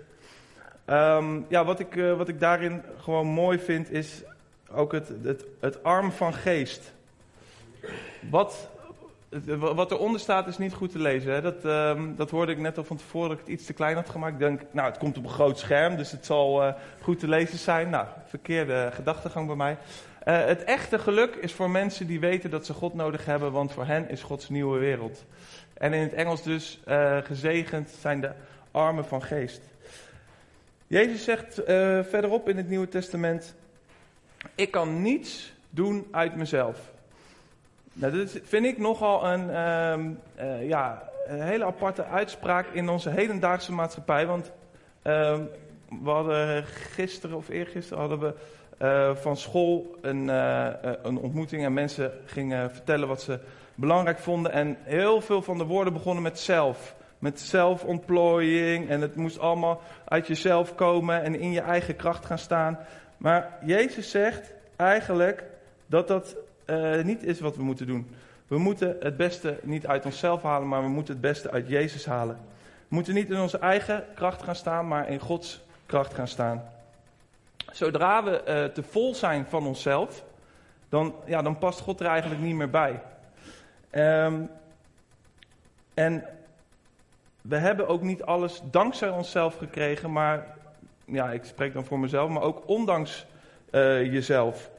Um, 0.86 1.46
ja, 1.48 1.64
wat 1.64 1.80
ik, 1.80 1.94
wat 2.16 2.28
ik 2.28 2.40
daarin 2.40 2.82
gewoon 2.98 3.26
mooi 3.26 3.58
vind 3.58 3.90
is 3.90 4.22
ook 4.70 4.92
het, 4.92 5.12
het, 5.22 5.44
het 5.60 5.82
arm 5.82 6.12
van 6.12 6.34
geest. 6.34 6.92
Wat 8.30 8.68
wat 9.58 9.90
eronder 9.90 10.20
staat 10.20 10.46
is 10.46 10.58
niet 10.58 10.72
goed 10.72 10.90
te 10.90 10.98
lezen. 10.98 11.32
Hè? 11.32 11.40
Dat, 11.40 11.64
um, 11.64 12.16
dat 12.16 12.30
hoorde 12.30 12.52
ik 12.52 12.58
net 12.58 12.78
al 12.78 12.84
van 12.84 12.96
tevoren 12.96 13.28
dat 13.28 13.38
ik 13.38 13.44
het 13.44 13.54
iets 13.54 13.66
te 13.66 13.72
klein 13.72 13.96
had 13.96 14.08
gemaakt. 14.08 14.32
Ik 14.32 14.38
denk, 14.38 14.60
nou, 14.70 14.88
het 14.88 14.98
komt 14.98 15.18
op 15.18 15.24
een 15.24 15.30
groot 15.30 15.58
scherm, 15.58 15.96
dus 15.96 16.10
het 16.10 16.26
zal 16.26 16.62
uh, 16.62 16.72
goed 17.00 17.18
te 17.18 17.28
lezen 17.28 17.58
zijn. 17.58 17.90
Nou, 17.90 18.06
verkeerde 18.26 18.90
gedachtegang 18.92 19.46
bij 19.46 19.56
mij. 19.56 19.78
Uh, 20.24 20.44
het 20.44 20.64
echte 20.64 20.98
geluk 20.98 21.34
is 21.34 21.52
voor 21.52 21.70
mensen 21.70 22.06
die 22.06 22.20
weten 22.20 22.50
dat 22.50 22.66
ze 22.66 22.72
God 22.72 22.94
nodig 22.94 23.24
hebben, 23.24 23.52
want 23.52 23.72
voor 23.72 23.86
hen 23.86 24.08
is 24.08 24.22
Gods 24.22 24.48
nieuwe 24.48 24.78
wereld. 24.78 25.24
En 25.74 25.92
in 25.92 26.02
het 26.02 26.12
Engels 26.12 26.42
dus 26.42 26.80
uh, 26.88 27.18
gezegend 27.22 27.90
zijn 28.00 28.20
de 28.20 28.30
armen 28.70 29.04
van 29.04 29.22
geest. 29.22 29.60
Jezus 30.86 31.24
zegt 31.24 31.54
verderop 32.08 32.48
in 32.48 32.56
het 32.56 32.68
Nieuwe 32.68 32.88
Testament: 32.88 33.54
Ik 34.54 34.70
kan 34.70 35.02
niets 35.02 35.52
doen 35.70 36.06
uit 36.10 36.36
mezelf. 36.36 36.94
Nou, 37.98 38.18
dat 38.18 38.40
vind 38.42 38.66
ik 38.66 38.78
nogal 38.78 39.26
een, 39.26 39.60
um, 39.60 40.18
ja, 40.60 41.02
een 41.26 41.40
hele 41.40 41.64
aparte 41.64 42.04
uitspraak 42.04 42.66
in 42.72 42.88
onze 42.88 43.10
hedendaagse 43.10 43.72
maatschappij. 43.72 44.26
Want 44.26 44.52
um, 45.02 45.48
we 46.02 46.10
hadden 46.10 46.64
gisteren 46.64 47.36
of 47.36 47.48
eergisteren 47.48 47.98
hadden 47.98 48.18
we 48.18 48.34
uh, 48.82 49.14
van 49.14 49.36
school 49.36 49.96
een, 50.00 50.28
uh, 50.28 50.68
een 51.02 51.18
ontmoeting 51.18 51.64
en 51.64 51.72
mensen 51.72 52.12
gingen 52.24 52.70
vertellen 52.70 53.08
wat 53.08 53.22
ze 53.22 53.38
belangrijk 53.74 54.18
vonden. 54.18 54.52
En 54.52 54.76
heel 54.82 55.20
veel 55.20 55.42
van 55.42 55.58
de 55.58 55.64
woorden 55.64 55.92
begonnen 55.92 56.22
met 56.22 56.38
zelf. 56.38 56.94
Met 57.18 57.40
zelfontplooiing 57.40 58.88
en 58.88 59.00
het 59.00 59.16
moest 59.16 59.38
allemaal 59.38 59.80
uit 60.04 60.26
jezelf 60.26 60.74
komen 60.74 61.22
en 61.22 61.40
in 61.40 61.52
je 61.52 61.60
eigen 61.60 61.96
kracht 61.96 62.26
gaan 62.26 62.38
staan. 62.38 62.78
Maar 63.16 63.58
Jezus 63.64 64.10
zegt 64.10 64.52
eigenlijk 64.76 65.44
dat 65.86 66.08
dat 66.08 66.36
uh, 66.66 67.02
niet 67.02 67.22
is 67.22 67.40
wat 67.40 67.56
we 67.56 67.62
moeten 67.62 67.86
doen. 67.86 68.10
We 68.46 68.58
moeten 68.58 68.96
het 69.00 69.16
beste 69.16 69.58
niet 69.62 69.86
uit 69.86 70.04
onszelf 70.04 70.42
halen, 70.42 70.68
maar 70.68 70.82
we 70.82 70.88
moeten 70.88 71.12
het 71.12 71.22
beste 71.22 71.50
uit 71.50 71.68
Jezus 71.68 72.06
halen. 72.06 72.38
We 72.88 72.94
moeten 72.94 73.14
niet 73.14 73.30
in 73.30 73.40
onze 73.40 73.58
eigen 73.58 74.04
kracht 74.14 74.42
gaan 74.42 74.54
staan, 74.54 74.88
maar 74.88 75.08
in 75.08 75.18
Gods 75.18 75.60
kracht 75.86 76.14
gaan 76.14 76.28
staan. 76.28 76.64
Zodra 77.72 78.24
we 78.24 78.42
uh, 78.48 78.64
te 78.64 78.82
vol 78.82 79.14
zijn 79.14 79.46
van 79.46 79.66
onszelf, 79.66 80.24
dan, 80.88 81.14
ja, 81.26 81.42
dan 81.42 81.58
past 81.58 81.80
God 81.80 82.00
er 82.00 82.06
eigenlijk 82.06 82.40
niet 82.40 82.54
meer 82.54 82.70
bij. 82.70 83.02
Um, 83.92 84.50
en 85.94 86.24
we 87.40 87.56
hebben 87.56 87.88
ook 87.88 88.02
niet 88.02 88.22
alles 88.22 88.60
dankzij 88.70 89.08
onszelf 89.08 89.56
gekregen, 89.56 90.12
maar 90.12 90.56
ja, 91.04 91.30
ik 91.30 91.44
spreek 91.44 91.72
dan 91.72 91.84
voor 91.84 91.98
mezelf, 91.98 92.30
maar 92.30 92.42
ook 92.42 92.62
ondanks 92.66 93.26
uh, 93.70 94.12
jezelf. 94.12 94.70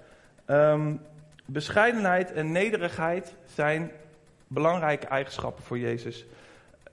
Um, 0.48 1.01
Bescheidenheid 1.50 2.34
en 2.34 2.51
nederigheid 2.51 3.36
zijn 3.54 3.92
belangrijke 4.48 5.08
eigenschappen 5.08 5.63
voor 5.63 5.80
Jezus. 5.80 6.25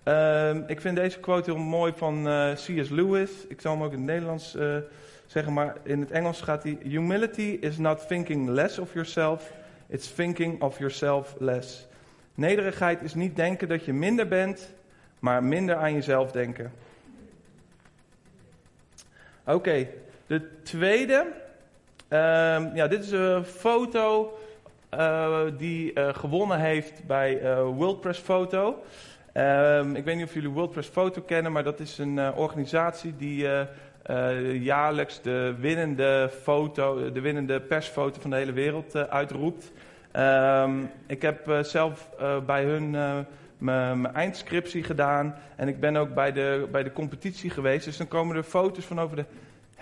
Uh, 0.05 0.55
ik 0.67 0.81
vind 0.81 0.97
deze 0.97 1.21
quote 1.21 1.51
heel 1.51 1.61
mooi 1.61 1.93
van 1.97 2.29
eh, 2.29 2.53
C.S. 2.53 2.89
Lewis. 2.89 3.31
Ik 3.49 3.61
zal 3.61 3.73
hem 3.73 3.83
ook 3.83 3.93
in 3.93 3.99
het 3.99 4.07
Nederlands 4.07 4.55
uh, 4.55 4.77
zeggen, 5.27 5.53
maar 5.53 5.77
in 5.83 6.01
het 6.01 6.11
Engels 6.11 6.41
gaat 6.41 6.63
hij: 6.63 6.79
Humility 6.83 7.59
is 7.61 7.79
not 7.79 8.09
thinking 8.09 8.49
less 8.49 8.79
of 8.79 8.93
yourself, 8.93 9.53
it's 9.87 10.15
thinking 10.15 10.63
of 10.63 10.79
yourself 10.79 11.35
less. 11.39 11.87
Nederigheid 12.35 13.03
is 13.03 13.15
niet 13.15 13.37
denken 13.37 13.69
dat 13.69 13.85
je 13.85 13.93
minder 13.93 14.29
bent, 14.29 14.75
maar 15.19 15.45
minder 15.45 15.77
aan 15.77 15.93
jezelf 15.93 16.33
denken. 16.33 16.73
Oké, 19.45 19.89
de 20.27 20.63
tweede. 20.63 21.27
Uh, 22.09 22.19
ja, 22.75 22.89
dit 22.89 23.05
is 23.05 23.11
een 23.11 23.45
foto 23.45 24.39
uh, 24.99 25.41
die 25.59 25.93
uh, 25.95 26.15
gewonnen 26.15 26.59
heeft 26.59 27.07
bij 27.07 27.43
uh, 27.43 27.59
World 27.59 28.01
Press 28.01 28.21
Photo. 28.21 28.83
Um, 29.35 29.97
ik 29.97 30.05
weet 30.05 30.17
niet 30.17 30.25
of 30.25 30.35
jullie 30.35 30.49
World 30.49 30.71
Press 30.71 30.89
Photo 30.89 31.23
kennen, 31.23 31.53
maar 31.53 31.65
dat 31.65 31.81
is 31.81 31.99
een 31.99 32.35
organisatie 32.35 33.17
die 33.17 33.49
jaarlijks 34.61 35.23
de 35.23 35.55
winnende 35.59 36.31
foto, 36.43 37.13
de 37.13 37.21
winnende 37.21 37.61
persfoto 37.61 38.21
van 38.21 38.31
de 38.31 38.37
hele 38.37 38.53
wereld 38.53 38.97
uitroept. 38.97 39.73
Um, 40.17 40.91
ik 41.07 41.23
heb 41.23 41.59
zelf 41.63 42.11
bij 42.47 42.65
hun 42.65 42.97
mijn 43.59 44.15
eindscriptie 44.15 44.83
gedaan 44.83 45.35
en 45.57 45.69
ik 45.69 45.81
ben 45.81 45.97
ook 45.97 46.15
bij 46.15 46.33
de, 46.33 46.69
bij 46.73 46.83
de 46.83 46.93
competitie 46.93 47.51
geweest. 47.51 47.85
Dus 47.85 47.97
dan 47.97 48.09
komen 48.09 48.37
er 48.37 48.43
foto's 48.43 48.85
van 48.85 49.01
over 49.01 49.17
de 49.17 49.25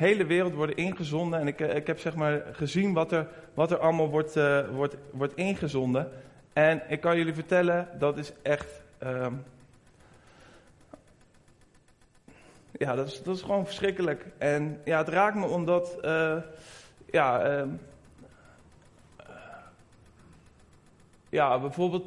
hele 0.03 0.27
wereld 0.27 0.55
worden 0.55 0.77
ingezonden. 0.77 1.41
En 1.41 1.47
ik, 1.47 1.61
eh, 1.61 1.77
ik 1.77 1.87
heb 1.87 1.99
zeg 1.99 2.15
maar 2.15 2.43
gezien 2.53 2.93
wat 2.93 3.13
er, 3.13 3.29
wat 3.55 3.71
er 3.71 3.79
allemaal 3.79 4.09
wordt, 4.09 4.37
uh, 4.37 4.69
wordt, 4.69 4.97
wordt 5.11 5.35
ingezonden. 5.35 6.11
En 6.53 6.83
ik 6.89 7.01
kan 7.01 7.17
jullie 7.17 7.35
vertellen, 7.35 7.89
dat 7.99 8.19
is 8.19 8.33
echt. 8.43 8.83
Um, 9.05 9.45
ja, 12.73 12.95
dat 12.95 13.07
is, 13.07 13.23
dat 13.23 13.37
is 13.37 13.43
gewoon 13.43 13.65
verschrikkelijk. 13.67 14.27
En 14.39 14.81
ja, 14.85 14.99
het 14.99 15.09
raakt 15.09 15.37
me 15.37 15.47
omdat. 15.47 15.99
Uh, 16.05 16.37
ja, 17.11 17.59
um, 17.59 17.81
ja, 21.29 21.59
bijvoorbeeld. 21.59 22.07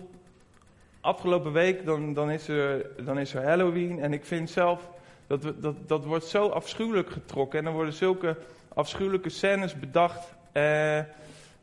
Afgelopen 1.01 1.51
week 1.51 1.85
dan, 1.85 2.13
dan, 2.13 2.31
is 2.31 2.47
er, 2.47 2.85
dan 3.05 3.19
is 3.19 3.33
er 3.33 3.43
Halloween. 3.43 3.99
En 3.99 4.13
ik 4.13 4.25
vind 4.25 4.49
zelf 4.49 4.89
dat, 5.27 5.53
dat, 5.61 5.75
dat 5.87 6.05
wordt 6.05 6.25
zo 6.25 6.47
afschuwelijk 6.47 7.09
getrokken. 7.09 7.59
En 7.59 7.65
dan 7.65 7.73
worden 7.73 7.93
zulke 7.93 8.37
afschuwelijke 8.73 9.29
scènes 9.29 9.79
bedacht. 9.79 10.33
Eh, 10.51 10.97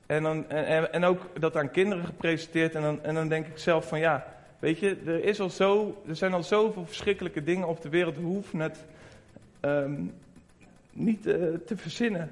en, 0.07 0.23
dan, 0.23 0.49
en, 0.49 0.93
en 0.93 1.05
ook 1.05 1.21
dat 1.41 1.57
aan 1.57 1.71
kinderen 1.71 2.05
gepresenteerd. 2.05 2.75
En 2.75 2.83
dan, 2.83 3.03
en 3.03 3.15
dan 3.15 3.29
denk 3.29 3.47
ik 3.47 3.59
zelf 3.59 3.89
van 3.89 3.99
ja, 3.99 4.27
weet 4.59 4.79
je, 4.79 4.97
er, 5.07 5.25
is 5.25 5.41
al 5.41 5.51
zo, 5.51 6.03
er 6.09 6.17
zijn 6.17 6.33
al 6.33 6.43
zoveel 6.43 6.87
verschrikkelijke 6.87 7.43
dingen 7.43 7.69
op 7.69 7.83
de 7.83 7.89
wereld. 7.89 8.17
We 8.17 8.23
hoeven 8.23 8.61
het 8.61 8.85
um, 9.61 10.15
niet 10.93 11.27
uh, 11.27 11.35
te 11.67 11.77
verzinnen. 11.77 12.31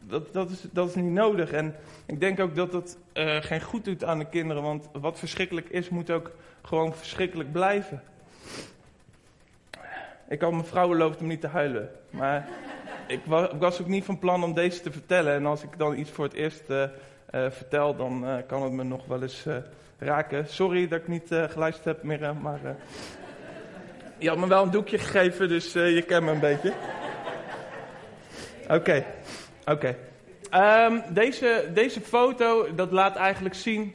dat, 0.00 0.32
dat, 0.32 0.50
is, 0.50 0.64
dat 0.72 0.88
is 0.88 0.94
niet 0.94 1.12
nodig. 1.12 1.52
En 1.52 1.74
ik 2.06 2.20
denk 2.20 2.40
ook 2.40 2.54
dat 2.54 2.72
dat 2.72 2.98
uh, 3.14 3.36
geen 3.40 3.62
goed 3.62 3.84
doet 3.84 4.04
aan 4.04 4.18
de 4.18 4.28
kinderen. 4.28 4.62
Want 4.62 4.88
wat 4.92 5.18
verschrikkelijk 5.18 5.68
is, 5.68 5.88
moet 5.88 6.10
ook 6.10 6.30
gewoon 6.62 6.94
verschrikkelijk 6.94 7.52
blijven. 7.52 8.02
Ik 10.28 10.40
had 10.40 10.52
mijn 10.52 10.64
vrouw 10.64 10.88
beloofd 10.88 11.20
om 11.20 11.26
niet 11.26 11.40
te 11.40 11.46
huilen. 11.46 11.90
Maar 12.10 12.48
ik 13.06 13.20
was, 13.58 13.80
ook 13.80 13.86
niet 13.86 14.04
van 14.04 14.18
plan 14.18 14.44
om 14.44 14.54
deze 14.54 14.80
te 14.80 14.92
vertellen. 14.92 15.34
En 15.34 15.46
als 15.46 15.62
ik 15.62 15.78
dan 15.78 15.98
iets 15.98 16.10
voor 16.10 16.24
het 16.24 16.34
eerst 16.34 16.62
uh, 16.68 16.82
uh, 16.82 17.50
vertel, 17.50 17.96
dan 17.96 18.42
kan 18.46 18.62
het 18.62 18.72
me 18.72 18.82
nog 18.82 19.06
wel 19.06 19.22
eens 19.22 19.46
raken. 19.98 20.48
Sorry 20.48 20.88
dat 20.88 21.00
ik 21.00 21.08
niet 21.08 21.28
geluisterd 21.28 21.84
heb, 21.84 22.02
Mirre, 22.02 22.32
maar... 22.32 22.60
je 24.18 24.28
had 24.28 24.38
me 24.38 24.46
wel 24.46 24.62
een 24.62 24.70
doekje 24.70 24.98
gegeven, 24.98 25.48
dus 25.48 25.72
je 25.72 26.04
kent 26.06 26.24
me 26.24 26.30
een 26.30 26.40
beetje. 26.40 26.72
Oké, 28.68 29.04
oké. 29.64 29.96
Um, 30.54 31.02
deze, 31.08 31.70
deze 31.74 32.00
foto, 32.00 32.74
dat 32.74 32.92
laat 32.92 33.16
eigenlijk 33.16 33.54
zien... 33.54 33.94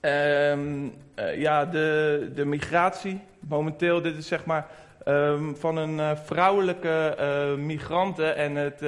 Uh, 0.00 0.76
ja, 1.36 1.64
de, 1.64 2.30
de 2.34 2.44
migratie. 2.44 3.20
Momenteel, 3.40 4.02
dit 4.02 4.16
is 4.16 4.26
zeg 4.26 4.44
maar 4.44 4.66
um, 5.08 5.56
van 5.56 5.76
een 5.76 5.98
uh, 5.98 6.10
vrouwelijke 6.24 7.16
uh, 7.20 7.64
migrante 7.64 8.24
en 8.24 8.54
het 8.54 8.82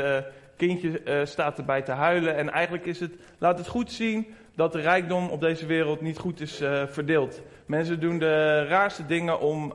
kindje 0.57 1.23
staat 1.25 1.59
erbij 1.59 1.83
te 1.83 1.93
huilen. 1.93 2.37
En 2.37 2.50
eigenlijk 2.50 2.87
is 2.87 3.00
het, 3.00 3.12
laat 3.39 3.59
het 3.59 3.69
goed 3.69 3.93
zien 3.93 4.35
dat 4.55 4.73
de 4.73 4.81
rijkdom 4.81 5.29
op 5.29 5.41
deze 5.41 5.67
wereld 5.67 6.00
niet 6.00 6.19
goed 6.19 6.41
is 6.41 6.62
verdeeld. 6.87 7.41
Mensen 7.67 8.00
doen 8.00 8.19
de 8.19 8.65
raarste 8.65 9.07
dingen 9.07 9.41
om, 9.41 9.73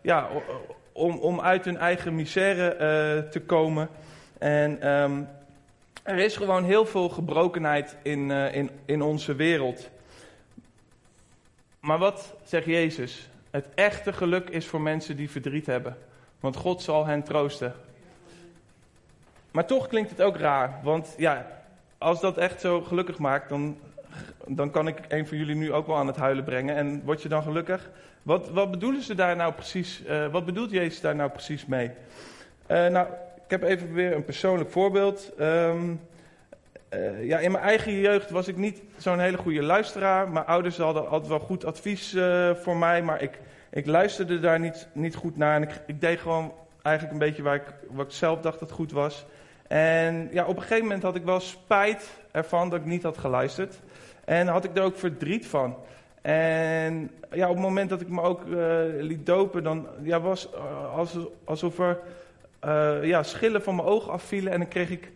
ja, 0.00 0.28
om, 0.92 1.18
om 1.18 1.40
uit 1.40 1.64
hun 1.64 1.76
eigen 1.76 2.14
misère 2.14 3.26
te 3.30 3.40
komen. 3.40 3.88
En 4.38 4.88
um, 4.88 5.28
er 6.02 6.18
is 6.18 6.36
gewoon 6.36 6.64
heel 6.64 6.86
veel 6.86 7.08
gebrokenheid 7.08 7.96
in, 8.02 8.30
in, 8.30 8.70
in 8.84 9.02
onze 9.02 9.34
wereld. 9.34 9.90
Maar 11.80 11.98
wat 11.98 12.34
zegt 12.44 12.66
Jezus? 12.66 13.28
Het 13.56 13.68
echte 13.74 14.12
geluk 14.12 14.50
is 14.50 14.66
voor 14.66 14.80
mensen 14.80 15.16
die 15.16 15.30
verdriet 15.30 15.66
hebben. 15.66 15.96
Want 16.40 16.56
God 16.56 16.82
zal 16.82 17.06
hen 17.06 17.22
troosten. 17.22 17.74
Maar 19.50 19.66
toch 19.66 19.86
klinkt 19.86 20.10
het 20.10 20.22
ook 20.22 20.36
raar. 20.36 20.80
Want 20.82 21.14
ja, 21.16 21.46
als 21.98 22.20
dat 22.20 22.36
echt 22.36 22.60
zo 22.60 22.80
gelukkig 22.80 23.18
maakt, 23.18 23.48
dan, 23.48 23.78
dan 24.46 24.70
kan 24.70 24.88
ik 24.88 24.98
een 25.08 25.26
van 25.26 25.38
jullie 25.38 25.54
nu 25.54 25.72
ook 25.72 25.86
wel 25.86 25.96
aan 25.96 26.06
het 26.06 26.16
huilen 26.16 26.44
brengen. 26.44 26.76
En 26.76 27.02
word 27.04 27.22
je 27.22 27.28
dan 27.28 27.42
gelukkig? 27.42 27.90
Wat, 28.22 28.48
wat 28.48 28.70
bedoelen 28.70 29.02
ze 29.02 29.14
daar 29.14 29.36
nou 29.36 29.52
precies? 29.52 30.02
Uh, 30.08 30.26
wat 30.26 30.44
bedoelt 30.44 30.70
Jezus 30.70 31.00
daar 31.00 31.16
nou 31.16 31.30
precies 31.30 31.66
mee? 31.66 31.90
Uh, 32.70 32.86
nou, 32.86 33.08
ik 33.44 33.50
heb 33.50 33.62
even 33.62 33.92
weer 33.92 34.14
een 34.14 34.24
persoonlijk 34.24 34.70
voorbeeld. 34.70 35.32
Um, 35.40 36.00
uh, 36.90 37.24
ja, 37.24 37.38
in 37.38 37.52
mijn 37.52 37.64
eigen 37.64 37.92
jeugd 37.92 38.30
was 38.30 38.48
ik 38.48 38.56
niet 38.56 38.82
zo'n 38.96 39.18
hele 39.18 39.36
goede 39.36 39.62
luisteraar. 39.62 40.28
Mijn 40.28 40.46
ouders 40.46 40.76
hadden 40.76 41.08
altijd 41.08 41.28
wel 41.28 41.38
goed 41.38 41.64
advies 41.64 42.14
uh, 42.14 42.54
voor 42.54 42.76
mij, 42.76 43.02
maar 43.02 43.22
ik, 43.22 43.38
ik 43.70 43.86
luisterde 43.86 44.40
daar 44.40 44.60
niet, 44.60 44.88
niet 44.92 45.14
goed 45.14 45.36
naar. 45.36 45.54
En 45.54 45.62
ik, 45.62 45.80
ik 45.86 46.00
deed 46.00 46.20
gewoon 46.20 46.52
eigenlijk 46.82 47.14
een 47.14 47.26
beetje 47.26 47.42
waar 47.42 47.54
ik, 47.54 47.74
wat 47.90 48.06
ik 48.06 48.12
zelf 48.12 48.40
dacht 48.40 48.58
dat 48.58 48.70
goed 48.70 48.92
was. 48.92 49.26
En 49.68 50.28
ja, 50.32 50.44
op 50.44 50.56
een 50.56 50.62
gegeven 50.62 50.84
moment 50.84 51.02
had 51.02 51.16
ik 51.16 51.24
wel 51.24 51.40
spijt 51.40 52.10
ervan 52.30 52.70
dat 52.70 52.78
ik 52.80 52.86
niet 52.86 53.02
had 53.02 53.18
geluisterd. 53.18 53.80
En 54.24 54.46
had 54.46 54.64
ik 54.64 54.76
er 54.76 54.82
ook 54.82 54.96
verdriet 54.96 55.46
van. 55.46 55.76
En 56.22 57.10
ja, 57.32 57.48
op 57.48 57.54
het 57.54 57.64
moment 57.64 57.90
dat 57.90 58.00
ik 58.00 58.08
me 58.08 58.20
ook 58.20 58.44
uh, 58.44 58.56
liet 58.98 59.26
dopen, 59.26 59.62
dan 59.62 59.86
ja, 60.02 60.20
was 60.20 60.48
alsof 61.44 61.78
er 61.78 61.98
ja, 63.02 63.22
schillen 63.22 63.62
van 63.62 63.76
mijn 63.76 63.88
ogen 63.88 64.12
afvielen. 64.12 64.52
En 64.52 64.58
dan 64.58 64.68
kreeg 64.68 64.90
ik 64.90 65.12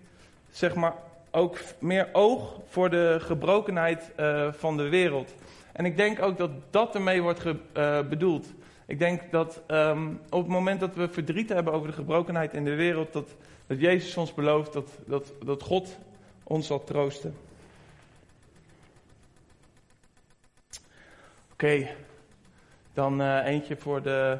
zeg 0.50 0.74
maar 0.74 0.94
ook 1.30 1.58
meer 1.78 2.08
oog 2.12 2.60
voor 2.66 2.90
de 2.90 3.16
gebrokenheid 3.20 4.10
uh, 4.16 4.52
van 4.52 4.76
de 4.76 4.88
wereld. 4.88 5.34
En 5.72 5.84
ik 5.84 5.96
denk 5.96 6.22
ook 6.22 6.36
dat 6.36 6.50
dat 6.70 6.94
ermee 6.94 7.22
wordt 7.22 7.40
ge, 7.40 7.56
uh, 7.76 8.08
bedoeld. 8.08 8.46
Ik 8.86 8.98
denk 8.98 9.30
dat 9.30 9.62
um, 9.68 10.20
op 10.30 10.40
het 10.42 10.50
moment 10.50 10.80
dat 10.80 10.94
we 10.94 11.08
verdriet 11.08 11.48
hebben 11.48 11.72
over 11.72 11.88
de 11.88 11.94
gebrokenheid 11.94 12.54
in 12.54 12.64
de 12.64 12.74
wereld, 12.74 13.12
dat, 13.12 13.34
dat 13.66 13.80
Jezus 13.80 14.16
ons 14.16 14.34
belooft 14.34 14.72
dat, 14.72 14.90
dat, 15.06 15.32
dat 15.44 15.62
God 15.62 15.98
ons 16.42 16.66
zal 16.66 16.84
troosten. 16.84 17.36
Oké, 21.52 21.88
dan 22.94 23.20
uh, 23.20 23.46
eentje 23.46 23.76
voor 23.76 24.02
de 24.02 24.38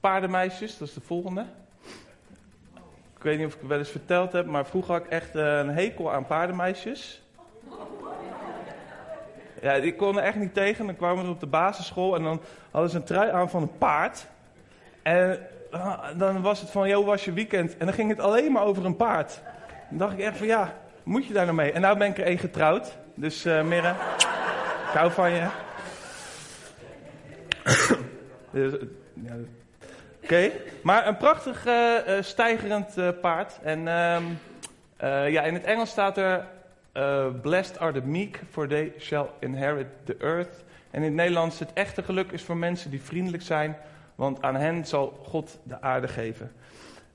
paardenmeisjes, 0.00 0.78
dat 0.78 0.88
is 0.88 0.94
de 0.94 1.00
volgende. 1.00 1.46
Ik 3.24 3.30
weet 3.30 3.38
niet 3.38 3.48
of 3.48 3.54
ik 3.54 3.60
het 3.60 3.68
wel 3.68 3.78
eens 3.78 3.90
verteld 3.90 4.32
heb, 4.32 4.46
maar 4.46 4.66
vroeger 4.66 4.92
had 4.92 5.04
ik 5.04 5.10
echt 5.10 5.36
uh, 5.36 5.58
een 5.58 5.68
hekel 5.68 6.12
aan 6.12 6.26
paardenmeisjes. 6.26 7.22
Ja, 9.60 9.80
die 9.80 9.94
kon 9.94 10.16
er 10.18 10.22
echt 10.22 10.36
niet 10.36 10.54
tegen. 10.54 10.86
Dan 10.86 10.96
kwamen 10.96 11.24
ze 11.24 11.30
op 11.30 11.40
de 11.40 11.46
basisschool 11.46 12.14
en 12.14 12.22
dan 12.22 12.40
hadden 12.70 12.90
ze 12.90 12.96
een 12.96 13.04
trui 13.04 13.30
aan 13.30 13.50
van 13.50 13.62
een 13.62 13.78
paard. 13.78 14.26
En 15.02 15.46
uh, 15.72 16.04
dan 16.16 16.42
was 16.42 16.60
het 16.60 16.70
van, 16.70 16.88
joh, 16.88 17.06
was 17.06 17.24
je 17.24 17.32
weekend? 17.32 17.76
En 17.76 17.86
dan 17.86 17.94
ging 17.94 18.10
het 18.10 18.20
alleen 18.20 18.52
maar 18.52 18.64
over 18.64 18.84
een 18.84 18.96
paard. 18.96 19.42
Dan 19.88 19.98
dacht 19.98 20.12
ik 20.12 20.18
echt 20.18 20.36
van, 20.36 20.46
ja, 20.46 20.76
moet 21.02 21.26
je 21.26 21.32
daar 21.32 21.44
nou 21.44 21.56
mee? 21.56 21.72
En 21.72 21.80
nou 21.80 21.98
ben 21.98 22.08
ik 22.08 22.18
er 22.18 22.24
één 22.24 22.38
getrouwd. 22.38 22.96
Dus 23.14 23.46
uh, 23.46 23.62
Mirre, 23.62 23.94
ik 24.94 25.10
van 25.10 25.30
je. 25.30 25.46
dus, 28.50 28.72
ja, 29.14 29.34
Oké, 29.34 29.63
okay. 30.24 30.52
maar 30.82 31.06
een 31.06 31.16
prachtig 31.16 31.66
uh, 31.66 31.98
stijgerend 32.20 32.98
uh, 32.98 33.08
paard. 33.20 33.58
En 33.62 33.78
um, 33.78 34.38
ja, 35.30 35.42
in 35.42 35.54
het 35.54 35.64
Engels 35.64 35.90
staat 35.90 36.18
er: 36.18 36.44
Blessed 37.42 37.78
are 37.78 37.92
the 37.92 38.06
meek, 38.06 38.40
for 38.50 38.68
they 38.68 38.92
shall 38.98 39.26
inherit 39.38 39.86
the 40.04 40.16
earth. 40.20 40.64
En 40.90 41.00
in 41.00 41.02
het 41.02 41.14
Nederlands: 41.14 41.58
Het 41.58 41.72
echte 41.72 42.02
geluk 42.02 42.32
is 42.32 42.42
voor 42.42 42.56
mensen 42.56 42.90
die 42.90 43.02
vriendelijk 43.02 43.42
zijn, 43.42 43.76
want 44.14 44.42
aan 44.42 44.56
hen 44.56 44.86
zal 44.86 45.20
God 45.22 45.58
de 45.62 45.80
aarde 45.80 46.08
geven. 46.08 46.52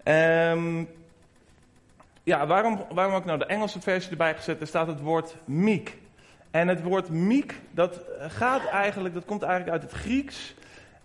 Um, 0.04 0.90
ja, 2.24 2.48
waarom, 2.48 2.86
waarom 2.94 3.14
heb 3.14 3.22
ik 3.22 3.28
nou 3.28 3.40
de 3.40 3.46
Engelse 3.46 3.82
versie 3.82 4.12
erbij 4.12 4.36
gezet? 4.36 4.62
Er 4.62 4.68
staat 4.68 4.88
het 4.88 5.02
woord 5.02 5.36
meek. 5.46 5.98
En 6.52 6.68
het 6.68 6.84
woord 6.84 7.10
meek, 7.10 7.56
dat 7.72 8.00
gaat 8.20 8.66
eigenlijk, 8.66 9.14
dat 9.14 9.26
komt 9.26 9.42
eigenlijk 9.44 9.72
uit 9.72 9.92
het 9.92 10.02
Grieks. 10.02 10.56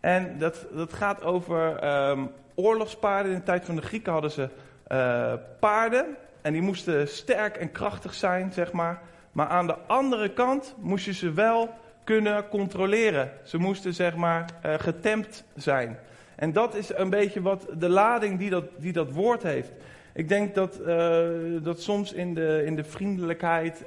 En 0.04 0.38
dat, 0.38 0.66
dat 0.74 0.92
gaat 0.92 1.22
over 1.22 1.84
um, 2.10 2.30
oorlogspaarden. 2.54 3.32
In 3.32 3.38
de 3.38 3.44
tijd 3.44 3.64
van 3.64 3.76
de 3.76 3.82
Grieken 3.82 4.12
hadden 4.12 4.30
ze 4.30 4.48
uh, 4.92 5.32
paarden. 5.60 6.06
En 6.42 6.52
die 6.52 6.62
moesten 6.62 7.08
sterk 7.08 7.56
en 7.56 7.72
krachtig 7.72 8.14
zijn, 8.14 8.52
zeg 8.52 8.72
maar. 8.72 9.00
Maar 9.32 9.46
aan 9.46 9.66
de 9.66 9.76
andere 9.86 10.32
kant 10.32 10.74
moest 10.78 11.04
je 11.04 11.12
ze 11.12 11.32
wel 11.32 11.74
kunnen 12.04 12.48
controleren. 12.48 13.30
Ze 13.42 13.58
moesten, 13.58 13.94
zeg 13.94 14.16
maar, 14.16 14.44
uh, 14.66 14.74
getemd 14.78 15.44
zijn. 15.54 15.98
En 16.36 16.52
dat 16.52 16.74
is 16.74 16.94
een 16.94 17.10
beetje 17.10 17.42
wat 17.42 17.66
de 17.78 17.88
lading 17.88 18.38
die 18.38 18.50
dat, 18.50 18.64
die 18.76 18.92
dat 18.92 19.10
woord 19.10 19.42
heeft. 19.42 19.72
Ik 20.12 20.28
denk 20.28 20.54
dat, 20.54 20.80
uh, 20.86 21.26
dat 21.62 21.82
soms 21.82 22.12
in 22.12 22.34
de, 22.34 22.62
in 22.66 22.76
de 22.76 22.84
vriendelijkheid 22.84 23.82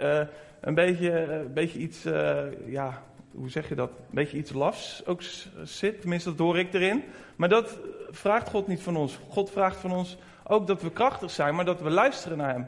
een, 0.59 0.73
beetje, 0.73 1.11
een 1.11 1.53
beetje 1.53 1.79
iets, 1.79 2.03
ja, 2.65 3.01
hoe 3.37 3.49
zeg 3.49 3.69
je 3.69 3.75
dat, 3.75 3.89
een 3.89 4.05
beetje 4.09 4.37
iets 4.37 4.53
lafs 4.53 5.05
ook 5.05 5.21
zit. 5.63 6.01
Tenminste, 6.01 6.29
dat 6.29 6.39
hoor 6.39 6.59
ik 6.59 6.73
erin. 6.73 7.03
Maar 7.35 7.49
dat 7.49 7.77
vraagt 8.09 8.49
God 8.49 8.67
niet 8.67 8.81
van 8.81 8.95
ons. 8.95 9.19
God 9.29 9.51
vraagt 9.51 9.77
van 9.77 9.91
ons 9.91 10.17
ook 10.43 10.67
dat 10.67 10.81
we 10.81 10.91
krachtig 10.91 11.31
zijn, 11.31 11.55
maar 11.55 11.65
dat 11.65 11.81
we 11.81 11.89
luisteren 11.89 12.37
naar 12.37 12.53
Hem. 12.53 12.67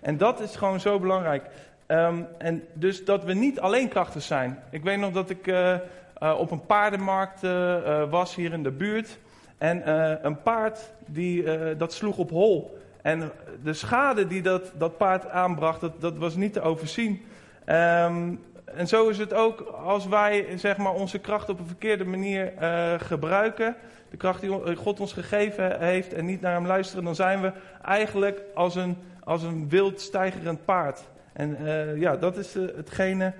En 0.00 0.16
dat 0.16 0.40
is 0.40 0.56
gewoon 0.56 0.80
zo 0.80 0.98
belangrijk. 0.98 1.46
Um, 1.86 2.26
en 2.38 2.62
dus 2.72 3.04
dat 3.04 3.24
we 3.24 3.34
niet 3.34 3.60
alleen 3.60 3.88
krachtig 3.88 4.22
zijn. 4.22 4.58
Ik 4.70 4.82
weet 4.82 4.98
nog 4.98 5.12
dat 5.12 5.30
ik 5.30 5.46
uh, 5.46 5.74
uh, 6.22 6.38
op 6.38 6.50
een 6.50 6.66
paardenmarkt 6.66 7.44
uh, 7.44 8.10
was 8.10 8.34
hier 8.34 8.52
in 8.52 8.62
de 8.62 8.70
buurt. 8.70 9.18
En 9.58 9.94
een 10.26 10.42
paard 10.42 10.92
die, 11.06 11.76
dat 11.76 11.92
sloeg 11.92 12.16
op 12.16 12.30
hol. 12.30 12.78
En 13.02 13.30
de 13.62 13.72
schade 13.72 14.26
die 14.26 14.42
dat, 14.42 14.72
dat 14.78 14.96
paard 14.96 15.28
aanbracht, 15.28 15.80
dat, 15.80 16.00
dat 16.00 16.16
was 16.16 16.36
niet 16.36 16.52
te 16.52 16.60
overzien. 16.60 17.24
Um, 17.66 18.40
en 18.64 18.88
zo 18.88 19.08
is 19.08 19.18
het 19.18 19.34
ook 19.34 19.60
als 19.60 20.06
wij 20.06 20.58
zeg 20.58 20.76
maar, 20.76 20.92
onze 20.92 21.18
kracht 21.18 21.48
op 21.48 21.58
een 21.58 21.66
verkeerde 21.66 22.04
manier 22.04 22.52
uh, 22.60 22.94
gebruiken. 23.00 23.76
De 24.10 24.16
kracht 24.16 24.40
die 24.40 24.76
God 24.76 25.00
ons 25.00 25.12
gegeven 25.12 25.80
heeft 25.80 26.12
en 26.12 26.24
niet 26.24 26.40
naar 26.40 26.54
hem 26.54 26.66
luisteren. 26.66 27.04
Dan 27.04 27.14
zijn 27.14 27.40
we 27.40 27.52
eigenlijk 27.82 28.42
als 28.54 28.74
een, 28.74 28.96
als 29.24 29.42
een 29.42 29.68
wild 29.68 30.00
stijgerend 30.00 30.64
paard. 30.64 31.04
En 31.32 31.56
uh, 31.60 32.00
ja, 32.00 32.16
dat 32.16 32.36
is 32.36 32.56
uh, 32.56 32.76
hetgene 32.76 33.32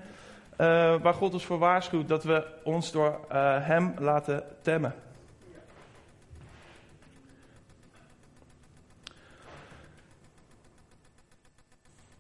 waar 1.03 1.15
God 1.15 1.33
ons 1.33 1.45
voor 1.45 1.59
waarschuwt. 1.59 2.09
Dat 2.09 2.25
we 2.25 2.47
ons 2.63 2.93
door 2.93 3.21
hem 3.61 3.95
laten 3.99 4.45
temmen. 4.63 4.95